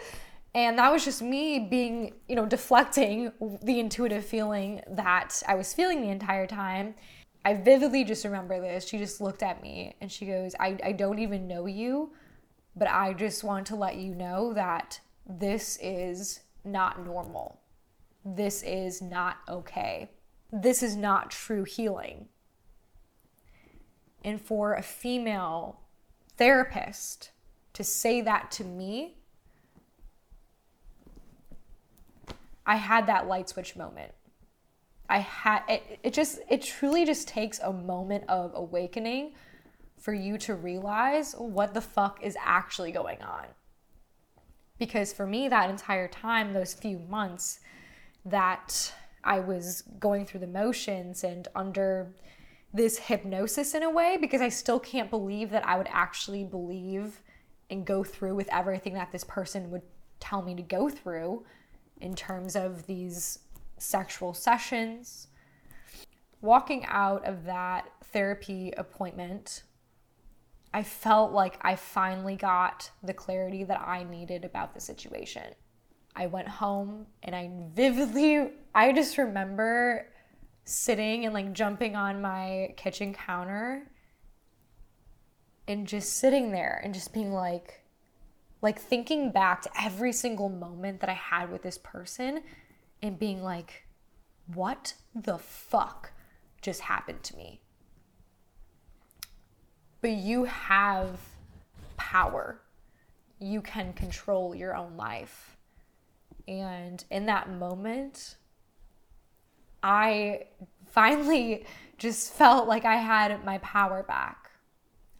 And 0.55 0.79
that 0.79 0.91
was 0.91 1.05
just 1.05 1.21
me 1.21 1.59
being, 1.59 2.15
you 2.27 2.35
know, 2.35 2.47
deflecting 2.47 3.31
the 3.63 3.79
intuitive 3.79 4.25
feeling 4.25 4.81
that 4.89 5.43
I 5.47 5.55
was 5.55 5.75
feeling 5.75 6.01
the 6.01 6.09
entire 6.09 6.47
time. 6.47 6.95
I 7.49 7.55
vividly 7.55 8.05
just 8.05 8.27
remember 8.27 8.61
this. 8.61 8.87
She 8.87 8.99
just 8.99 9.23
looked 9.23 9.43
at 9.43 9.63
me 9.63 9.97
and 10.03 10.13
she 10.13 10.27
goes, 10.27 10.55
I, 10.61 10.77
I 10.85 10.93
don't 10.93 11.19
even 11.19 11.49
know 11.49 11.65
you, 11.65 12.13
but 12.77 12.89
I 12.89 13.15
just 13.15 13.43
want 13.43 13.67
to 13.69 13.75
let 13.75 13.97
you 13.97 14.15
know 14.15 14.53
that 14.53 15.01
this 15.27 15.79
is 15.81 16.41
not 16.63 17.03
normal. 17.07 17.59
This 18.23 18.63
is 18.63 19.01
not 19.01 19.39
okay. 19.49 20.11
This 20.53 20.83
is 20.83 20.95
not 20.95 21.31
true 21.31 21.65
healing. 21.65 22.29
And 24.23 24.39
for 24.39 24.75
a 24.75 24.83
female 24.83 25.81
therapist 26.37 27.31
to 27.73 27.83
say 27.83 28.21
that 28.21 28.51
to 28.51 28.65
me, 28.65 29.17
I 32.67 32.77
had 32.77 33.07
that 33.07 33.27
light 33.27 33.49
switch 33.49 33.75
moment. 33.75 34.13
I 35.09 35.19
had 35.19 35.63
it, 35.69 36.01
it 36.03 36.13
just 36.13 36.41
it 36.49 36.63
truly 36.63 37.05
just 37.05 37.29
takes 37.29 37.59
a 37.61 37.73
moment 37.73 38.25
of 38.29 38.53
awakening 38.55 39.33
for 39.99 40.13
you 40.13 40.39
to 40.39 40.55
realize 40.55 41.35
what 41.39 41.75
the 41.75 41.81
fuck 41.81 42.23
is 42.23 42.37
actually 42.45 42.93
going 42.93 43.23
on. 43.23 43.47
Because 44.79 45.13
for 45.13 45.27
me 45.27 45.49
that 45.49 45.71
entire 45.71 46.09
time 46.09 46.53
those 46.53 46.75
few 46.75 46.99
months 46.99 47.61
that 48.25 48.93
I 49.25 49.41
was 49.41 49.83
going 49.99 50.27
through 50.27 50.41
the 50.41 50.47
motions 50.47 51.25
and 51.25 51.49
under 51.55 52.15
this 52.73 52.99
hypnosis 52.99 53.75
in 53.75 53.83
a 53.83 53.91
way 53.91 54.19
because 54.21 54.41
I 54.41 54.51
still 54.51 54.79
can't 54.79 55.11
believe 55.11 55.51
that 55.51 55.67
I 55.67 55.79
would 55.79 55.89
actually 55.91 56.45
believe 56.45 57.23
and 57.71 57.85
go 57.85 58.05
through 58.05 58.35
with 58.35 58.49
everything 58.53 58.95
that 58.95 59.11
this 59.11 59.25
person 59.25 59.71
would 59.71 59.83
tell 60.21 60.43
me 60.43 60.55
to 60.55 60.63
go 60.63 60.89
through 60.89 61.45
in 62.01 62.15
terms 62.15 62.57
of 62.57 62.87
these 62.87 63.41
sexual 63.83 64.35
sessions. 64.35 65.29
Walking 66.41 66.85
out 66.87 67.27
of 67.27 67.45
that 67.45 67.91
therapy 68.13 68.73
appointment, 68.77 69.63
I 70.73 70.83
felt 70.83 71.33
like 71.33 71.59
I 71.63 71.77
finally 71.77 72.37
got 72.37 72.91
the 73.03 73.15
clarity 73.15 73.65
that 73.65 73.81
I 73.81 74.05
needed 74.05 74.45
about 74.45 74.75
the 74.75 74.81
situation. 74.81 75.55
I 76.15 76.27
went 76.27 76.49
home 76.49 77.07
and 77.23 77.35
I 77.35 77.51
vividly, 77.75 78.51
I 78.75 78.93
just 78.93 79.19
remember 79.19 80.07
sitting 80.65 81.25
and 81.25 81.35
like 81.35 81.53
jumping 81.53 81.97
on 81.97 82.21
my 82.21 82.75
kitchen 82.77 83.15
counter 83.15 83.91
and 85.67 85.87
just 85.87 86.15
sitting 86.15 86.51
there 86.51 86.81
and 86.83 86.95
just 86.95 87.13
being 87.13 87.33
like, 87.33 87.85
Like 88.61 88.81
thinking 88.81 89.31
back 89.31 89.63
to 89.63 89.71
every 89.81 90.13
single 90.13 90.49
moment 90.49 91.01
that 91.01 91.09
I 91.09 91.15
had 91.15 91.53
with 91.53 91.63
this 91.63 91.79
person 91.79 92.43
and 93.03 93.19
being 93.19 93.43
like, 93.43 93.85
what 94.55 94.95
the 95.15 95.39
fuck 95.39 96.13
just 96.61 96.81
happened 96.83 97.23
to 97.25 97.37
me? 97.37 97.61
But 100.01 100.13
you 100.13 100.45
have 100.45 101.21
power. 101.97 102.61
You 103.39 103.61
can 103.61 103.93
control 103.93 104.55
your 104.55 104.77
own 104.77 104.97
life. 104.97 105.57
And 106.47 107.05
in 107.11 107.27
that 107.27 107.51
moment, 107.51 108.37
I 109.83 110.47
finally 110.87 111.67
just 111.99 112.33
felt 112.33 112.67
like 112.67 112.85
I 112.85 112.97
had 112.97 113.45
my 113.45 113.59
power 113.59 114.03
back. 114.03 114.51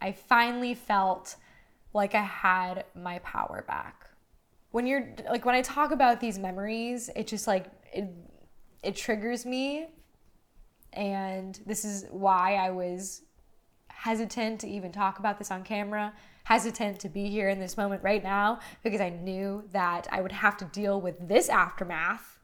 I 0.01 0.11
finally 0.11 0.73
felt 0.73 1.35
like 1.93 2.15
I 2.15 2.23
had 2.23 2.85
my 2.95 3.19
power 3.19 3.63
back. 3.67 3.98
When 4.71 4.85
you're 4.85 5.13
like 5.29 5.45
when 5.45 5.55
I 5.55 5.61
talk 5.61 5.91
about 5.91 6.19
these 6.19 6.37
memories, 6.37 7.09
it 7.15 7.27
just 7.27 7.47
like 7.47 7.65
it 7.93 8.09
it 8.83 8.95
triggers 8.95 9.45
me 9.45 9.87
and 10.93 11.59
this 11.65 11.85
is 11.85 12.05
why 12.09 12.55
I 12.55 12.71
was 12.71 13.23
hesitant 13.89 14.61
to 14.61 14.67
even 14.67 14.91
talk 14.91 15.19
about 15.19 15.37
this 15.37 15.51
on 15.51 15.63
camera, 15.63 16.13
hesitant 16.45 16.99
to 17.01 17.09
be 17.09 17.29
here 17.29 17.49
in 17.49 17.59
this 17.59 17.77
moment 17.77 18.01
right 18.01 18.23
now 18.23 18.59
because 18.83 19.01
I 19.01 19.09
knew 19.09 19.63
that 19.71 20.07
I 20.11 20.21
would 20.21 20.31
have 20.31 20.57
to 20.57 20.65
deal 20.65 21.01
with 21.01 21.27
this 21.27 21.49
aftermath 21.49 22.39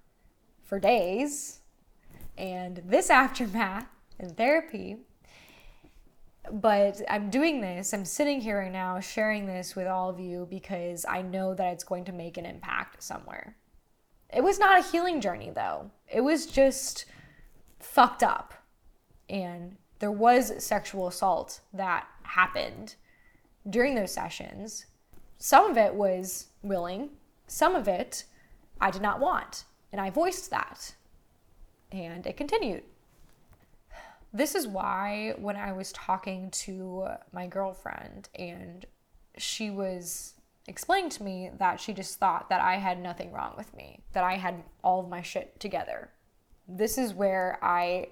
for 0.64 0.80
days 0.80 1.62
and 2.38 2.82
this 2.86 3.10
aftermath 3.10 3.88
in 4.20 4.34
therapy. 4.34 4.98
But 6.52 7.02
I'm 7.10 7.30
doing 7.30 7.62
this, 7.62 7.94
I'm 7.94 8.06
sitting 8.06 8.42
here 8.42 8.60
right 8.60 8.72
now 8.72 9.00
sharing 9.00 9.46
this 9.46 9.76
with 9.76 9.88
all 9.88 10.10
of 10.10 10.20
you 10.20 10.48
because 10.50 11.06
I 11.08 11.22
know 11.22 11.54
that 11.54 11.74
it's 11.74 11.84
going 11.84 12.06
to 12.06 12.12
make 12.12 12.38
an 12.38 12.46
impact 12.46 13.02
somewhere. 13.02 13.56
It 14.34 14.44
was 14.44 14.60
not 14.60 14.80
a 14.80 14.90
healing 14.90 15.22
journey 15.22 15.52
though, 15.54 15.92
it 16.12 16.22
was 16.22 16.46
just 16.46 17.06
fucked 17.80 18.24
up. 18.24 18.54
And 19.30 19.78
there 20.00 20.12
was 20.12 20.64
sexual 20.64 21.08
assault 21.08 21.62
that 21.74 22.08
happened 22.24 22.96
during 23.70 23.96
those 23.96 24.14
sessions. 24.14 24.86
Some 25.38 25.70
of 25.70 25.78
it 25.78 25.96
was 25.96 26.48
willing, 26.62 27.10
some 27.48 27.76
of 27.76 27.88
it 27.88 28.26
I 28.80 28.92
did 28.92 29.02
not 29.02 29.20
want. 29.20 29.66
And 29.92 30.02
I 30.02 30.10
voiced 30.10 30.50
that. 30.50 30.96
And 31.92 32.28
it 32.28 32.36
continued. 32.36 32.84
This 34.36 34.54
is 34.54 34.68
why 34.68 35.34
when 35.38 35.56
I 35.56 35.72
was 35.72 35.94
talking 35.94 36.52
to 36.52 37.08
my 37.32 37.48
girlfriend 37.48 38.28
and 38.36 38.86
she 39.38 39.70
was 39.70 40.34
explaining 40.68 41.10
to 41.12 41.24
me 41.24 41.52
that 41.58 41.80
she 41.80 41.94
just 41.94 42.20
thought 42.20 42.50
that 42.50 42.60
I 42.60 42.76
had 42.76 43.02
nothing 43.02 43.32
wrong 43.32 43.54
with 43.56 43.74
me, 43.74 44.02
that 44.12 44.26
I 44.26 44.34
had 44.34 44.62
all 44.84 45.00
of 45.00 45.08
my 45.08 45.22
shit 45.22 45.58
together. 45.62 46.10
This 46.68 46.98
is 46.98 47.14
where 47.14 47.58
I 47.64 48.10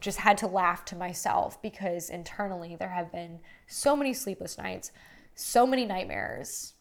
just 0.00 0.18
had 0.18 0.38
to 0.38 0.46
laugh 0.46 0.84
to 0.84 0.94
myself 0.94 1.60
because 1.60 2.10
internally 2.10 2.76
there 2.76 2.90
have 2.90 3.10
been 3.10 3.40
so 3.66 3.96
many 3.96 4.14
sleepless 4.14 4.56
nights, 4.56 4.92
so 5.34 5.66
many 5.66 5.84
nightmares, 5.84 6.74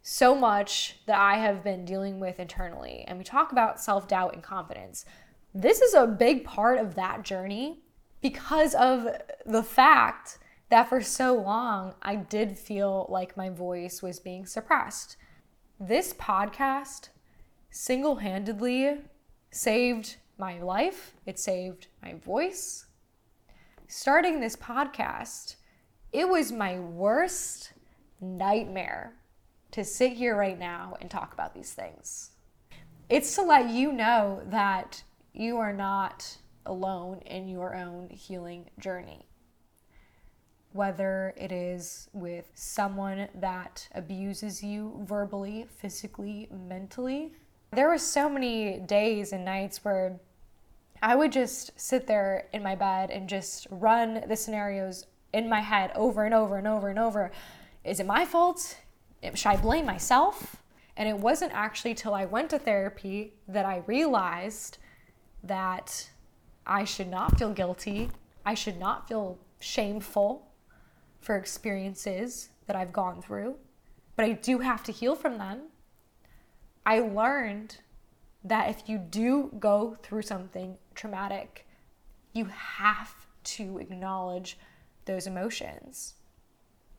so 0.00 0.34
much 0.34 0.96
that 1.04 1.18
I 1.18 1.36
have 1.36 1.62
been 1.62 1.84
dealing 1.84 2.20
with 2.20 2.40
internally. 2.40 3.04
And 3.06 3.18
we 3.18 3.24
talk 3.24 3.52
about 3.52 3.82
self 3.82 4.08
doubt 4.08 4.32
and 4.32 4.42
confidence. 4.42 5.04
This 5.52 5.82
is 5.82 5.92
a 5.92 6.06
big 6.06 6.44
part 6.44 6.78
of 6.78 6.94
that 6.94 7.22
journey 7.22 7.83
because 8.24 8.74
of 8.76 9.06
the 9.44 9.62
fact 9.62 10.38
that 10.70 10.88
for 10.88 11.02
so 11.02 11.34
long 11.34 11.92
I 12.00 12.16
did 12.16 12.56
feel 12.56 13.06
like 13.10 13.36
my 13.36 13.50
voice 13.50 14.00
was 14.00 14.18
being 14.18 14.46
suppressed. 14.46 15.18
This 15.78 16.14
podcast 16.14 17.10
single 17.68 18.16
handedly 18.16 19.02
saved 19.50 20.16
my 20.38 20.58
life, 20.58 21.12
it 21.26 21.38
saved 21.38 21.88
my 22.02 22.14
voice. 22.14 22.86
Starting 23.88 24.40
this 24.40 24.56
podcast, 24.56 25.56
it 26.10 26.26
was 26.26 26.50
my 26.50 26.80
worst 26.80 27.74
nightmare 28.22 29.16
to 29.72 29.84
sit 29.84 30.14
here 30.14 30.34
right 30.34 30.58
now 30.58 30.96
and 31.02 31.10
talk 31.10 31.34
about 31.34 31.54
these 31.54 31.74
things. 31.74 32.30
It's 33.10 33.34
to 33.34 33.42
let 33.42 33.68
you 33.68 33.92
know 33.92 34.40
that 34.46 35.02
you 35.34 35.58
are 35.58 35.74
not 35.74 36.38
alone 36.66 37.18
in 37.26 37.48
your 37.48 37.74
own 37.74 38.08
healing 38.10 38.70
journey. 38.78 39.26
Whether 40.72 41.34
it 41.36 41.52
is 41.52 42.08
with 42.12 42.50
someone 42.54 43.28
that 43.34 43.88
abuses 43.94 44.62
you 44.62 45.00
verbally, 45.04 45.66
physically, 45.76 46.48
mentally. 46.50 47.32
There 47.72 47.88
were 47.88 47.98
so 47.98 48.28
many 48.28 48.80
days 48.80 49.32
and 49.32 49.44
nights 49.44 49.84
where 49.84 50.18
I 51.02 51.14
would 51.14 51.32
just 51.32 51.78
sit 51.78 52.06
there 52.06 52.48
in 52.52 52.62
my 52.62 52.74
bed 52.74 53.10
and 53.10 53.28
just 53.28 53.66
run 53.70 54.24
the 54.26 54.36
scenarios 54.36 55.06
in 55.32 55.48
my 55.48 55.60
head 55.60 55.92
over 55.94 56.24
and 56.24 56.34
over 56.34 56.56
and 56.56 56.66
over 56.66 56.88
and 56.88 56.98
over. 56.98 57.30
Is 57.84 58.00
it 58.00 58.06
my 58.06 58.24
fault? 58.24 58.78
Should 59.34 59.48
I 59.48 59.56
blame 59.56 59.84
myself? 59.84 60.56
And 60.96 61.08
it 61.08 61.18
wasn't 61.18 61.52
actually 61.52 61.94
till 61.94 62.14
I 62.14 62.24
went 62.24 62.50
to 62.50 62.58
therapy 62.58 63.34
that 63.48 63.66
I 63.66 63.82
realized 63.86 64.78
that 65.42 66.08
I 66.66 66.84
should 66.84 67.08
not 67.08 67.38
feel 67.38 67.52
guilty. 67.52 68.10
I 68.44 68.54
should 68.54 68.78
not 68.78 69.08
feel 69.08 69.38
shameful 69.58 70.46
for 71.20 71.36
experiences 71.36 72.50
that 72.66 72.76
I've 72.76 72.92
gone 72.92 73.22
through, 73.22 73.56
but 74.16 74.24
I 74.24 74.32
do 74.32 74.58
have 74.58 74.82
to 74.84 74.92
heal 74.92 75.14
from 75.14 75.38
them. 75.38 75.68
I 76.86 77.00
learned 77.00 77.78
that 78.44 78.68
if 78.68 78.88
you 78.88 78.98
do 78.98 79.50
go 79.58 79.96
through 80.02 80.22
something 80.22 80.76
traumatic, 80.94 81.66
you 82.32 82.46
have 82.46 83.14
to 83.44 83.78
acknowledge 83.78 84.58
those 85.06 85.26
emotions. 85.26 86.14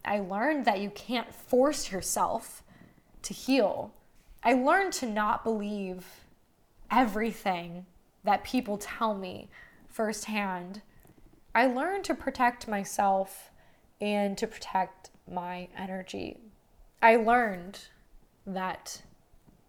I 0.03 0.19
learned 0.19 0.65
that 0.65 0.79
you 0.79 0.89
can't 0.91 1.33
force 1.33 1.91
yourself 1.91 2.63
to 3.23 3.33
heal. 3.33 3.93
I 4.43 4.53
learned 4.53 4.93
to 4.93 5.07
not 5.07 5.43
believe 5.43 6.05
everything 6.91 7.85
that 8.25 8.43
people 8.43 8.77
tell 8.77 9.15
me 9.15 9.49
firsthand, 9.87 10.81
I 11.53 11.67
learned 11.67 12.03
to 12.05 12.13
protect 12.13 12.67
myself 12.67 13.51
and 14.01 14.37
to 14.37 14.47
protect 14.47 15.11
my 15.31 15.69
energy. 15.77 16.37
I 17.01 17.15
learned 17.15 17.79
that 18.45 19.01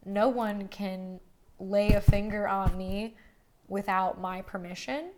no 0.04 0.28
one 0.28 0.68
can 0.68 1.20
lay 1.58 1.92
a 1.92 2.00
finger 2.00 2.48
on 2.48 2.76
me 2.76 3.14
without 3.68 4.20
my 4.20 4.42
permission. 4.42 5.10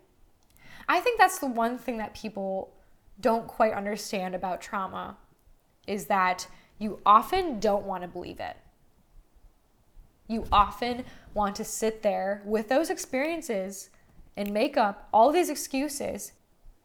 I 0.87 0.99
think 0.99 1.19
that's 1.19 1.39
the 1.39 1.47
one 1.47 1.77
thing 1.77 1.97
that 1.97 2.13
people 2.13 2.73
don't 3.19 3.47
quite 3.47 3.73
understand 3.73 4.35
about 4.35 4.61
trauma 4.61 5.17
is 5.87 6.05
that 6.05 6.47
you 6.77 6.99
often 7.05 7.59
don't 7.59 7.85
want 7.85 8.03
to 8.03 8.07
believe 8.07 8.39
it. 8.39 8.55
You 10.29 10.45
often 10.51 11.05
want 11.33 11.55
to 11.55 11.63
sit 11.63 12.03
there 12.03 12.43
with 12.45 12.69
those 12.69 12.91
experiences 12.91 13.89
and 14.37 14.53
make 14.53 14.77
up 14.77 15.09
all 15.11 15.31
these 15.31 15.49
excuses 15.49 16.33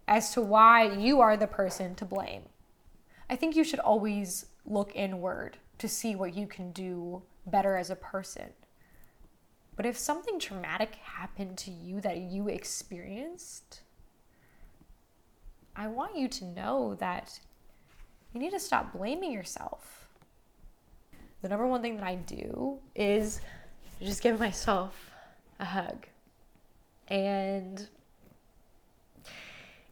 as 0.09 0.33
to 0.33 0.40
why 0.40 0.90
you 0.90 1.20
are 1.20 1.37
the 1.37 1.46
person 1.46 1.94
to 1.96 2.07
blame. 2.07 2.44
I 3.28 3.37
think 3.37 3.54
you 3.54 3.62
should 3.62 3.80
always 3.80 4.46
look 4.64 4.92
inward 4.94 5.59
to 5.76 5.88
see 5.88 6.16
what 6.16 6.35
you 6.35 6.46
can 6.46 6.72
do 6.72 7.22
better 7.46 7.76
as 7.76 7.90
a 7.90 7.96
person. 7.96 8.50
But 9.76 9.85
if 9.85 9.98
something 9.98 10.38
traumatic 10.38 10.94
happened 10.94 11.59
to 11.59 11.70
you 11.70 12.00
that 12.00 12.16
you 12.16 12.48
experienced, 12.48 13.83
I 15.76 15.88
want 15.88 16.16
you 16.16 16.28
to 16.28 16.44
know 16.46 16.94
that 16.94 17.40
you 18.33 18.40
need 18.40 18.52
to 18.52 18.61
stop 18.61 18.94
blaming 18.94 19.33
yourself 19.33 20.03
the 21.44 21.50
number 21.50 21.66
one 21.66 21.83
thing 21.83 21.96
that 21.96 22.07
I 22.07 22.14
do 22.14 22.78
is 22.94 23.42
just 24.00 24.22
give 24.22 24.40
myself 24.40 25.11
a 25.61 25.66
hug. 25.66 26.07
And 27.09 27.87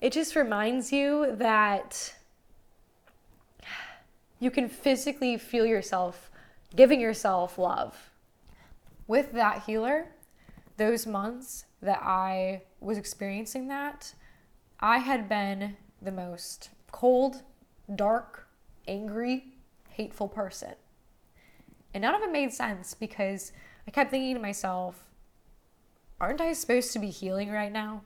it 0.01 0.15
just 0.15 0.35
reminds 0.35 0.91
you 0.91 1.37
that 1.37 2.15
you 4.41 4.51
can 4.51 4.67
physically 4.67 5.37
feel 5.37 5.67
yourself 5.67 6.31
giving 6.75 7.03
yourself 7.03 7.59
love. 7.59 8.11
With 9.07 9.33
that 9.33 9.65
healer, 9.65 10.07
those 10.79 11.07
months 11.07 11.67
that 11.83 12.01
I 12.03 12.63
was 12.81 12.97
experiencing 12.97 13.69
that, 13.69 14.15
I 14.81 14.99
had 14.99 15.29
been 15.29 15.77
the 16.01 16.13
most 16.13 16.71
cold, 16.93 17.43
dark, 17.95 18.49
angry, 18.89 19.53
hateful 19.91 20.29
person. 20.29 20.77
And 21.95 22.03
none 22.03 22.15
of 22.15 22.23
it 22.23 22.33
made 22.33 22.53
sense 22.53 22.95
because 22.95 23.53
I 23.87 23.91
kept 23.91 24.11
thinking 24.11 24.35
to 24.35 24.41
myself, 24.41 25.05
aren't 26.21 26.41
I 26.41 26.53
supposed 26.53 26.93
to 26.93 26.99
be 26.99 27.11
healing 27.11 27.51
right 27.51 27.73
now? 27.73 28.03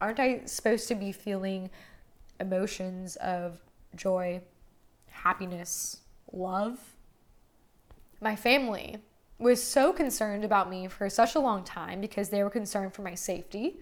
Aren't 0.00 0.20
I 0.20 0.42
supposed 0.46 0.88
to 0.88 0.94
be 0.94 1.12
feeling 1.12 1.70
emotions 2.40 3.16
of 3.16 3.60
joy, 3.94 4.42
happiness, 5.08 5.98
love? 6.32 6.78
My 8.20 8.36
family 8.36 8.98
was 9.38 9.62
so 9.62 9.92
concerned 9.92 10.44
about 10.44 10.70
me 10.70 10.86
for 10.88 11.08
such 11.08 11.34
a 11.34 11.40
long 11.40 11.64
time 11.64 12.00
because 12.00 12.28
they 12.28 12.42
were 12.42 12.50
concerned 12.50 12.94
for 12.94 13.02
my 13.02 13.14
safety. 13.14 13.78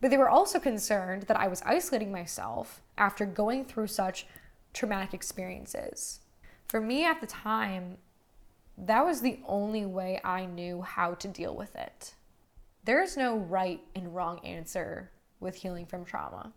But 0.00 0.10
they 0.10 0.16
were 0.16 0.28
also 0.28 0.60
concerned 0.60 1.24
that 1.24 1.38
I 1.38 1.48
was 1.48 1.62
isolating 1.66 2.12
myself 2.12 2.82
after 2.96 3.26
going 3.26 3.64
through 3.64 3.88
such 3.88 4.26
traumatic 4.72 5.12
experiences. 5.12 6.20
For 6.68 6.80
me 6.80 7.04
at 7.04 7.20
the 7.20 7.26
time, 7.26 7.98
that 8.86 9.04
was 9.04 9.20
the 9.20 9.40
only 9.46 9.86
way 9.86 10.20
I 10.24 10.46
knew 10.46 10.82
how 10.82 11.14
to 11.14 11.28
deal 11.28 11.54
with 11.54 11.74
it. 11.74 12.14
There 12.84 13.02
is 13.02 13.16
no 13.16 13.36
right 13.36 13.80
and 13.94 14.14
wrong 14.14 14.38
answer 14.44 15.10
with 15.40 15.56
healing 15.56 15.86
from 15.86 16.04
trauma. 16.04 16.52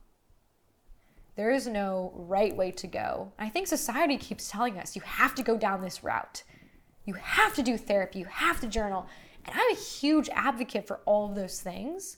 There 1.36 1.52
is 1.52 1.68
no 1.68 2.12
right 2.16 2.56
way 2.56 2.72
to 2.72 2.88
go. 2.88 3.32
I 3.40 3.50
think 3.50 3.68
society 3.68 4.18
keeps 4.18 4.50
telling 4.50 4.78
us 4.78 4.96
you 4.96 5.02
have 5.04 5.34
to 5.36 5.44
go 5.44 5.58
down 5.58 5.82
this 5.82 6.04
route. 6.04 6.44
You 7.06 7.16
have 7.16 7.56
to 7.56 7.64
do 7.64 7.78
therapy, 7.78 8.20
you 8.20 8.26
have 8.26 8.60
to 8.62 8.68
journal. 8.68 9.08
And 9.46 9.56
I'm 9.58 9.72
a 9.72 9.80
huge 9.80 10.30
advocate 10.30 10.86
for 10.86 11.00
all 11.06 11.30
of 11.30 11.36
those 11.36 11.60
things. 11.60 12.18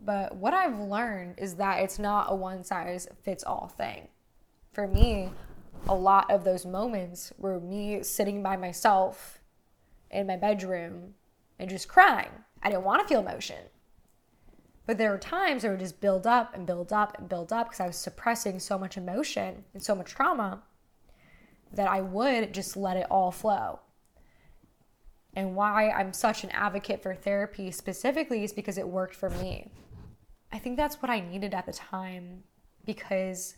But 0.00 0.36
what 0.36 0.54
I've 0.54 0.78
learned 0.78 1.34
is 1.38 1.56
that 1.56 1.80
it's 1.80 1.98
not 1.98 2.28
a 2.30 2.34
one 2.34 2.64
size 2.64 3.08
fits 3.22 3.44
all 3.44 3.72
thing. 3.76 4.08
For 4.72 4.86
me, 4.86 5.30
a 5.88 5.94
lot 5.94 6.30
of 6.30 6.44
those 6.44 6.66
moments 6.66 7.32
were 7.38 7.60
me 7.60 8.02
sitting 8.02 8.42
by 8.42 8.56
myself 8.56 9.40
in 10.10 10.26
my 10.26 10.36
bedroom 10.36 11.14
and 11.58 11.70
just 11.70 11.88
crying. 11.88 12.30
I 12.62 12.70
didn't 12.70 12.84
want 12.84 13.02
to 13.02 13.08
feel 13.08 13.20
emotion. 13.20 13.64
But 14.86 14.98
there 14.98 15.10
were 15.10 15.18
times 15.18 15.62
that 15.62 15.70
would 15.70 15.80
just 15.80 16.00
build 16.00 16.26
up 16.26 16.54
and 16.54 16.66
build 16.66 16.92
up 16.92 17.18
and 17.18 17.28
build 17.28 17.52
up 17.52 17.68
because 17.68 17.80
I 17.80 17.86
was 17.86 17.96
suppressing 17.96 18.58
so 18.60 18.78
much 18.78 18.96
emotion 18.96 19.64
and 19.74 19.82
so 19.82 19.94
much 19.94 20.12
trauma 20.12 20.62
that 21.72 21.88
I 21.88 22.00
would 22.00 22.54
just 22.54 22.76
let 22.76 22.96
it 22.96 23.06
all 23.10 23.32
flow. 23.32 23.80
And 25.34 25.54
why 25.54 25.90
I'm 25.90 26.12
such 26.12 26.44
an 26.44 26.50
advocate 26.50 27.02
for 27.02 27.14
therapy 27.14 27.70
specifically 27.70 28.44
is 28.44 28.52
because 28.52 28.78
it 28.78 28.88
worked 28.88 29.14
for 29.14 29.28
me. 29.28 29.70
I 30.52 30.58
think 30.58 30.76
that's 30.76 31.02
what 31.02 31.10
I 31.10 31.20
needed 31.20 31.52
at 31.52 31.66
the 31.66 31.72
time 31.72 32.44
because 32.84 33.56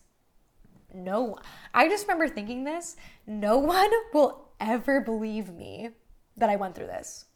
no, 0.95 1.39
I 1.75 1.89
just 1.89 2.07
remember 2.07 2.29
thinking 2.29 2.65
this 2.65 2.97
no 3.27 3.59
one 3.59 3.91
will 4.15 4.49
ever 4.61 5.01
believe 5.01 5.53
me 5.53 5.91
that 6.37 6.51
I 6.51 6.57
went 6.57 6.75
through 6.75 6.87
this. 6.87 7.27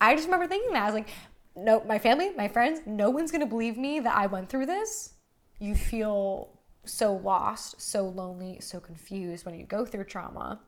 I 0.00 0.14
just 0.14 0.26
remember 0.26 0.46
thinking 0.46 0.72
that. 0.72 0.82
I 0.82 0.86
was 0.86 0.94
like, 0.94 1.08
no, 1.54 1.82
my 1.84 1.98
family, 1.98 2.30
my 2.36 2.48
friends, 2.48 2.80
no 2.86 3.10
one's 3.10 3.30
gonna 3.30 3.46
believe 3.46 3.76
me 3.76 4.00
that 4.00 4.16
I 4.16 4.26
went 4.26 4.48
through 4.48 4.66
this. 4.66 5.14
You 5.58 5.74
feel 5.74 6.58
so 6.84 7.14
lost, 7.14 7.80
so 7.80 8.08
lonely, 8.08 8.58
so 8.60 8.80
confused 8.80 9.46
when 9.46 9.54
you 9.54 9.64
go 9.64 9.84
through 9.84 10.04
trauma. 10.04 10.60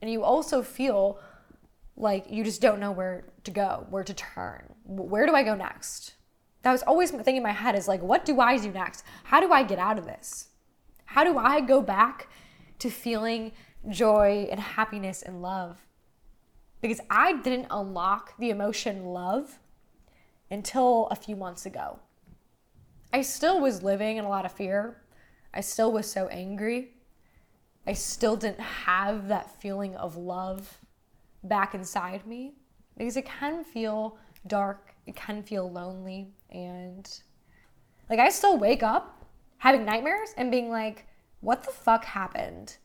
And 0.00 0.10
you 0.10 0.22
also 0.22 0.62
feel 0.62 1.20
like 1.96 2.30
you 2.30 2.42
just 2.44 2.60
don't 2.60 2.80
know 2.80 2.92
where 2.92 3.24
to 3.44 3.50
go, 3.50 3.86
where 3.90 4.04
to 4.04 4.14
turn. 4.14 4.74
Where 4.84 5.26
do 5.26 5.34
I 5.34 5.42
go 5.42 5.54
next? 5.54 6.14
That 6.62 6.72
was 6.72 6.82
always 6.82 7.10
the 7.10 7.22
thing 7.22 7.36
in 7.36 7.42
my 7.42 7.52
head 7.52 7.74
is 7.74 7.88
like, 7.88 8.02
what 8.02 8.24
do 8.24 8.40
I 8.40 8.56
do 8.56 8.70
next? 8.70 9.04
How 9.24 9.40
do 9.40 9.52
I 9.52 9.62
get 9.62 9.78
out 9.78 9.98
of 9.98 10.04
this? 10.04 10.48
How 11.04 11.24
do 11.24 11.38
I 11.38 11.60
go 11.60 11.82
back 11.82 12.28
to 12.78 12.90
feeling 12.90 13.52
joy 13.88 14.48
and 14.50 14.60
happiness 14.60 15.22
and 15.22 15.42
love? 15.42 15.78
Because 16.80 17.00
I 17.10 17.34
didn't 17.34 17.68
unlock 17.70 18.36
the 18.38 18.50
emotion 18.50 19.04
love 19.06 19.58
until 20.50 21.06
a 21.08 21.16
few 21.16 21.36
months 21.36 21.66
ago. 21.66 21.98
I 23.12 23.22
still 23.22 23.60
was 23.60 23.82
living 23.82 24.16
in 24.16 24.24
a 24.24 24.28
lot 24.28 24.44
of 24.44 24.52
fear. 24.52 25.02
I 25.54 25.60
still 25.60 25.92
was 25.92 26.10
so 26.10 26.28
angry. 26.28 26.94
I 27.86 27.92
still 27.92 28.36
didn't 28.36 28.60
have 28.60 29.28
that 29.28 29.60
feeling 29.60 29.94
of 29.96 30.16
love 30.16 30.78
back 31.44 31.74
inside 31.74 32.26
me 32.26 32.54
because 32.96 33.16
it 33.16 33.26
can 33.26 33.64
feel 33.64 34.16
dark, 34.46 34.94
it 35.06 35.16
can 35.16 35.42
feel 35.42 35.70
lonely, 35.70 36.28
and 36.50 37.08
like 38.08 38.18
I 38.18 38.28
still 38.28 38.56
wake 38.58 38.82
up 38.82 39.21
having 39.62 39.84
nightmares 39.84 40.34
and 40.36 40.50
being 40.50 40.68
like, 40.68 41.06
what 41.40 41.64
the 41.64 41.72
fuck 41.72 42.04
happened? 42.04 42.76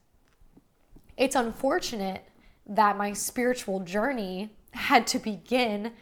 It's 1.16 1.36
unfortunate 1.36 2.24
that 2.68 2.98
my 2.98 3.14
spiritual 3.14 3.82
journey 3.82 4.52
had 4.72 5.08
to 5.08 5.20
begin 5.20 5.94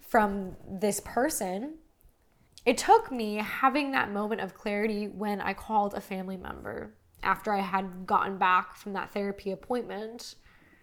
from 0.00 0.56
this 0.68 1.00
person 1.00 1.74
it 2.64 2.78
took 2.78 3.10
me 3.10 3.36
having 3.36 3.90
that 3.90 4.10
moment 4.10 4.40
of 4.40 4.54
clarity 4.54 5.08
when 5.08 5.40
I 5.40 5.52
called 5.52 5.94
a 5.94 6.00
family 6.00 6.36
member 6.36 6.94
after 7.22 7.52
I 7.52 7.60
had 7.60 8.06
gotten 8.06 8.38
back 8.38 8.76
from 8.76 8.92
that 8.92 9.12
therapy 9.12 9.50
appointment 9.50 10.36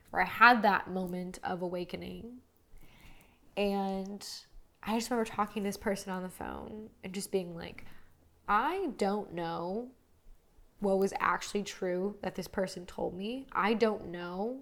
where 0.09 0.21
I 0.21 0.25
had 0.25 0.61
that 0.63 0.89
moment 0.89 1.39
of 1.43 1.61
awakening. 1.61 2.39
And 3.55 4.25
I 4.83 4.95
just 4.97 5.09
remember 5.09 5.29
talking 5.29 5.63
to 5.63 5.69
this 5.69 5.77
person 5.77 6.11
on 6.11 6.23
the 6.23 6.29
phone 6.29 6.89
and 7.03 7.13
just 7.13 7.31
being 7.31 7.55
like, 7.55 7.85
I 8.49 8.89
don't 8.97 9.31
know 9.31 9.89
what 10.79 10.97
was 10.97 11.13
actually 11.19 11.61
true 11.61 12.17
that 12.23 12.33
this 12.33 12.47
person 12.47 12.87
told 12.87 13.15
me. 13.15 13.45
I 13.51 13.75
don't 13.75 14.07
know 14.07 14.61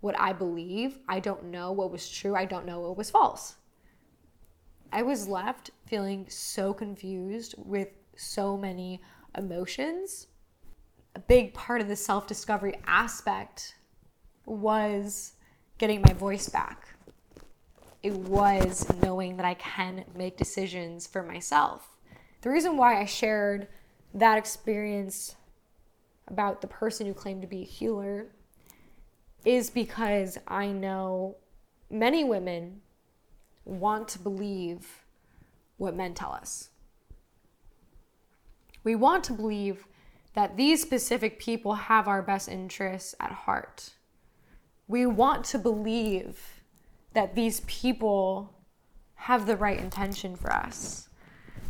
what 0.00 0.18
I 0.18 0.32
believe. 0.32 0.98
I 1.08 1.20
don't 1.20 1.44
know 1.44 1.70
what 1.70 1.92
was 1.92 2.10
true. 2.10 2.34
I 2.34 2.44
don't 2.46 2.66
know 2.66 2.80
what 2.80 2.96
was 2.96 3.10
false. 3.10 3.54
I 4.92 5.02
was 5.02 5.28
left 5.28 5.70
feeling 5.86 6.26
so 6.28 6.74
confused 6.74 7.54
with 7.58 7.88
so 8.16 8.56
many 8.56 9.00
emotions. 9.36 10.26
A 11.14 11.20
big 11.20 11.54
part 11.54 11.80
of 11.80 11.86
the 11.86 11.96
self 11.96 12.26
discovery 12.26 12.74
aspect 12.86 13.76
was 14.46 15.34
getting 15.76 16.02
my 16.02 16.12
voice 16.12 16.48
back. 16.48 16.88
It 18.02 18.14
was 18.14 18.86
knowing 19.00 19.36
that 19.36 19.46
I 19.46 19.54
can 19.54 20.04
make 20.16 20.36
decisions 20.36 21.06
for 21.06 21.22
myself. 21.22 21.97
The 22.40 22.50
reason 22.50 22.76
why 22.76 23.00
I 23.00 23.04
shared 23.04 23.68
that 24.14 24.38
experience 24.38 25.34
about 26.28 26.60
the 26.60 26.66
person 26.66 27.06
who 27.06 27.14
claimed 27.14 27.42
to 27.42 27.48
be 27.48 27.62
a 27.62 27.66
healer 27.66 28.26
is 29.44 29.70
because 29.70 30.38
I 30.46 30.66
know 30.68 31.36
many 31.90 32.22
women 32.24 32.80
want 33.64 34.08
to 34.08 34.18
believe 34.18 35.04
what 35.76 35.96
men 35.96 36.14
tell 36.14 36.32
us. 36.32 36.70
We 38.84 38.94
want 38.94 39.24
to 39.24 39.32
believe 39.32 39.86
that 40.34 40.56
these 40.56 40.80
specific 40.80 41.38
people 41.38 41.74
have 41.74 42.06
our 42.06 42.22
best 42.22 42.48
interests 42.48 43.14
at 43.20 43.32
heart. 43.32 43.90
We 44.86 45.06
want 45.06 45.44
to 45.46 45.58
believe 45.58 46.62
that 47.12 47.34
these 47.34 47.60
people 47.60 48.54
have 49.14 49.46
the 49.46 49.56
right 49.56 49.78
intention 49.78 50.36
for 50.36 50.52
us. 50.52 51.07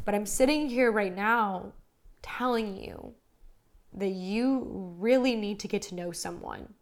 But 0.08 0.14
I'm 0.14 0.24
sitting 0.24 0.70
here 0.70 0.90
right 0.90 1.14
now 1.14 1.74
telling 2.22 2.82
you 2.82 3.12
that 3.92 4.08
you 4.08 4.94
really 4.98 5.36
need 5.36 5.60
to 5.60 5.68
get 5.68 5.82
to 5.82 5.94
know 5.94 6.12
someone 6.12 6.72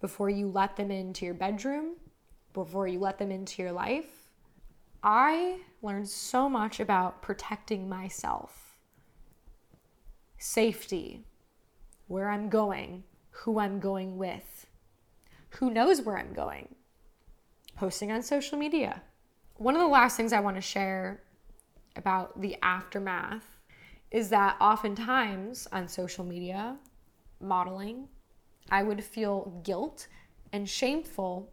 before 0.00 0.28
you 0.28 0.48
let 0.48 0.74
them 0.74 0.90
into 0.90 1.24
your 1.24 1.34
bedroom, 1.34 1.94
before 2.52 2.88
you 2.88 2.98
let 2.98 3.16
them 3.16 3.30
into 3.30 3.62
your 3.62 3.70
life, 3.70 4.26
I 5.04 5.60
learned 5.82 6.08
so 6.08 6.48
much 6.48 6.80
about 6.80 7.22
protecting 7.22 7.88
myself, 7.88 8.76
safety, 10.36 11.24
where 12.08 12.28
I'm 12.28 12.48
going, 12.48 13.04
who 13.30 13.60
I'm 13.60 13.78
going 13.78 14.18
with, 14.18 14.66
who 15.50 15.70
knows 15.70 16.00
where 16.00 16.18
I'm 16.18 16.32
going, 16.32 16.74
posting 17.76 18.10
on 18.10 18.20
social 18.20 18.58
media. 18.58 19.00
One 19.58 19.76
of 19.76 19.80
the 19.80 19.86
last 19.86 20.16
things 20.16 20.32
I 20.32 20.40
want 20.40 20.56
to 20.56 20.60
share 20.60 21.22
about 21.96 22.40
the 22.40 22.56
aftermath 22.62 23.58
is 24.10 24.28
that 24.30 24.56
oftentimes 24.60 25.66
on 25.72 25.88
social 25.88 26.24
media, 26.24 26.76
modeling, 27.40 28.08
I 28.70 28.82
would 28.82 29.02
feel 29.02 29.60
guilt 29.64 30.08
and 30.52 30.68
shameful 30.68 31.52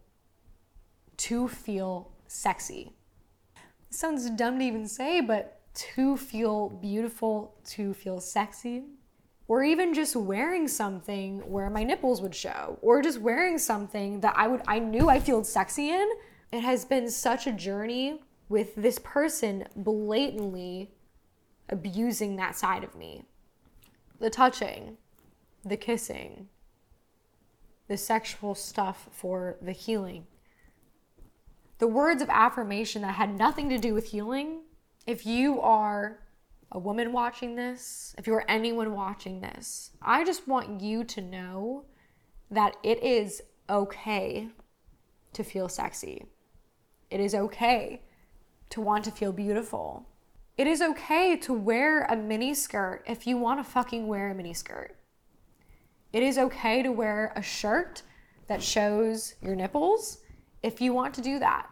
to 1.18 1.48
feel 1.48 2.12
sexy 2.26 2.92
sounds 3.90 4.30
dumb 4.30 4.58
to 4.58 4.64
even 4.64 4.88
say, 4.88 5.20
but 5.20 5.60
to 5.74 6.16
feel 6.16 6.68
beautiful, 6.68 7.56
to 7.64 7.92
feel 7.92 8.20
sexy, 8.20 8.84
or 9.48 9.64
even 9.64 9.92
just 9.92 10.14
wearing 10.16 10.68
something 10.68 11.38
where 11.50 11.68
my 11.68 11.82
nipples 11.82 12.22
would 12.22 12.34
show, 12.34 12.78
or 12.82 13.02
just 13.02 13.20
wearing 13.20 13.58
something 13.58 14.20
that 14.20 14.34
I 14.36 14.46
would 14.46 14.62
I 14.66 14.78
knew 14.78 15.08
I 15.08 15.20
feel 15.20 15.44
sexy 15.44 15.90
in. 15.90 16.08
It 16.52 16.60
has 16.60 16.84
been 16.84 17.10
such 17.10 17.46
a 17.46 17.52
journey 17.52 18.22
with 18.50 18.74
this 18.74 18.98
person 18.98 19.66
blatantly 19.74 20.90
abusing 21.70 22.36
that 22.36 22.54
side 22.54 22.84
of 22.84 22.94
me. 22.94 23.24
The 24.18 24.28
touching, 24.28 24.98
the 25.64 25.78
kissing, 25.78 26.48
the 27.88 27.96
sexual 27.96 28.54
stuff 28.54 29.08
for 29.10 29.56
the 29.62 29.72
healing 29.72 30.26
the 31.80 31.88
words 31.88 32.20
of 32.20 32.28
affirmation 32.28 33.02
that 33.02 33.14
had 33.14 33.36
nothing 33.36 33.70
to 33.70 33.78
do 33.78 33.94
with 33.94 34.10
healing, 34.10 34.60
if 35.06 35.24
you 35.24 35.60
are 35.62 36.20
a 36.70 36.78
woman 36.78 37.10
watching 37.10 37.56
this, 37.56 38.14
if 38.18 38.26
you're 38.26 38.44
anyone 38.48 38.92
watching 38.92 39.40
this, 39.40 39.90
I 40.02 40.22
just 40.22 40.46
want 40.46 40.82
you 40.82 41.04
to 41.04 41.22
know 41.22 41.86
that 42.50 42.76
it 42.82 43.02
is 43.02 43.42
okay 43.70 44.48
to 45.32 45.42
feel 45.42 45.70
sexy. 45.70 46.26
It 47.10 47.18
is 47.18 47.34
okay 47.34 48.02
to 48.70 48.80
want 48.80 49.04
to 49.04 49.10
feel 49.10 49.32
beautiful. 49.32 50.06
It 50.56 50.66
is 50.66 50.82
okay 50.82 51.36
to 51.38 51.52
wear 51.52 52.04
a 52.04 52.16
mini 52.16 52.54
skirt 52.54 53.02
if 53.06 53.26
you 53.26 53.36
want 53.36 53.60
to 53.60 53.70
fucking 53.70 54.06
wear 54.06 54.30
a 54.30 54.34
mini 54.34 54.54
skirt. 54.54 54.96
It 56.12 56.22
is 56.22 56.38
okay 56.38 56.82
to 56.82 56.90
wear 56.90 57.32
a 57.36 57.42
shirt 57.42 58.02
that 58.48 58.62
shows 58.62 59.34
your 59.40 59.54
nipples 59.54 60.18
if 60.62 60.80
you 60.80 60.92
want 60.92 61.14
to 61.14 61.20
do 61.20 61.38
that. 61.38 61.68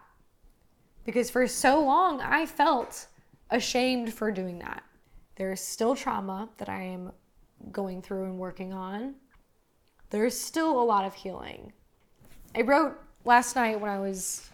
Because 1.05 1.29
for 1.29 1.45
so 1.47 1.83
long, 1.83 2.21
I 2.21 2.45
felt 2.45 3.07
ashamed 3.49 4.13
for 4.13 4.31
doing 4.31 4.59
that. 4.59 4.83
There 5.35 5.51
is 5.51 5.61
still 5.61 5.95
trauma 5.95 6.49
that 6.57 6.69
I 6.69 6.81
am 6.81 7.11
going 7.71 8.01
through 8.01 8.25
and 8.25 8.37
working 8.37 8.73
on. 8.73 9.15
There's 10.09 10.39
still 10.39 10.81
a 10.81 10.83
lot 10.83 11.05
of 11.05 11.13
healing. 11.13 11.73
I 12.55 12.61
wrote 12.61 12.97
last 13.25 13.55
night 13.55 13.79
when 13.79 13.91
I 13.91 13.99
was 13.99 14.49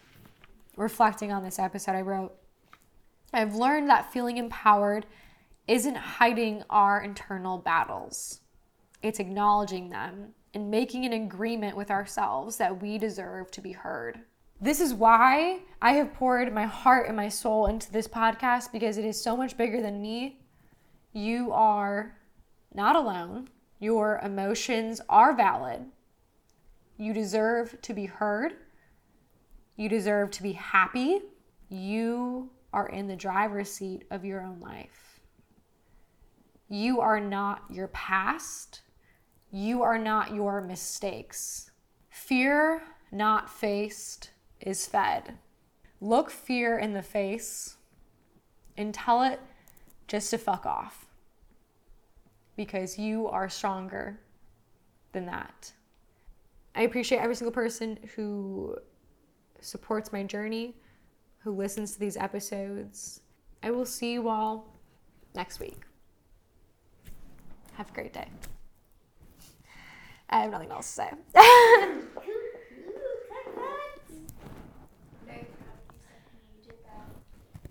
reflecting 0.75 1.31
on 1.31 1.43
this 1.43 1.59
episode, 1.59 1.95
I 1.95 2.01
wrote, 2.01 2.33
I've 3.33 3.55
learned 3.55 3.89
that 3.89 4.11
feeling 4.11 4.37
empowered 4.37 5.05
isn't 5.67 5.95
hiding 5.95 6.63
our 6.69 7.01
internal 7.01 7.57
battles, 7.57 8.41
it's 9.01 9.19
acknowledging 9.19 9.89
them 9.89 10.33
and 10.53 10.71
making 10.71 11.05
an 11.05 11.13
agreement 11.13 11.75
with 11.75 11.91
ourselves 11.91 12.57
that 12.57 12.81
we 12.81 12.97
deserve 12.97 13.51
to 13.51 13.61
be 13.61 13.73
heard. 13.73 14.19
This 14.61 14.79
is 14.79 14.93
why 14.93 15.59
I 15.81 15.93
have 15.93 16.13
poured 16.13 16.53
my 16.53 16.65
heart 16.65 17.07
and 17.07 17.15
my 17.15 17.27
soul 17.27 17.65
into 17.65 17.91
this 17.91 18.07
podcast 18.07 18.71
because 18.71 18.97
it 18.97 19.03
is 19.03 19.21
so 19.21 19.35
much 19.35 19.57
bigger 19.57 19.81
than 19.81 20.01
me. 20.01 20.39
You 21.11 21.51
are 21.51 22.15
not 22.73 22.95
alone. 22.95 23.49
Your 23.79 24.19
emotions 24.23 25.01
are 25.09 25.35
valid. 25.35 25.85
You 26.97 27.13
deserve 27.13 27.81
to 27.81 27.93
be 27.93 28.05
heard. 28.05 28.55
You 29.75 29.89
deserve 29.89 30.31
to 30.31 30.43
be 30.43 30.53
happy. 30.53 31.21
You 31.69 32.49
are 32.73 32.87
in 32.87 33.07
the 33.07 33.15
driver's 33.15 33.71
seat 33.71 34.05
of 34.11 34.25
your 34.25 34.41
own 34.41 34.59
life. 34.59 35.19
You 36.69 37.01
are 37.01 37.19
not 37.19 37.63
your 37.69 37.87
past. 37.89 38.81
You 39.51 39.81
are 39.83 39.97
not 39.97 40.33
your 40.33 40.61
mistakes. 40.61 41.71
Fear 42.09 42.81
not 43.11 43.49
faced 43.49 44.31
is 44.61 44.87
fed. 44.87 45.37
Look 46.01 46.29
fear 46.29 46.77
in 46.77 46.93
the 46.93 47.01
face 47.01 47.77
and 48.77 48.93
tell 48.93 49.23
it 49.23 49.39
just 50.07 50.29
to 50.31 50.37
fuck 50.37 50.65
off 50.65 51.07
because 52.55 52.97
you 52.97 53.27
are 53.27 53.49
stronger 53.49 54.19
than 55.11 55.25
that. 55.25 55.71
I 56.75 56.81
appreciate 56.81 57.19
every 57.19 57.35
single 57.35 57.53
person 57.53 57.97
who 58.15 58.75
supports 59.61 60.11
my 60.11 60.23
journey, 60.23 60.75
who 61.39 61.51
listens 61.51 61.93
to 61.93 61.99
these 61.99 62.17
episodes. 62.17 63.21
I 63.63 63.71
will 63.71 63.85
see 63.85 64.13
you 64.13 64.29
all 64.29 64.67
next 65.35 65.59
week. 65.59 65.81
Have 67.73 67.89
a 67.89 67.93
great 67.93 68.13
day. 68.13 68.27
I 70.29 70.41
have 70.41 70.51
nothing 70.51 70.71
else 70.71 70.95
to 70.95 71.07
say. 71.33 72.21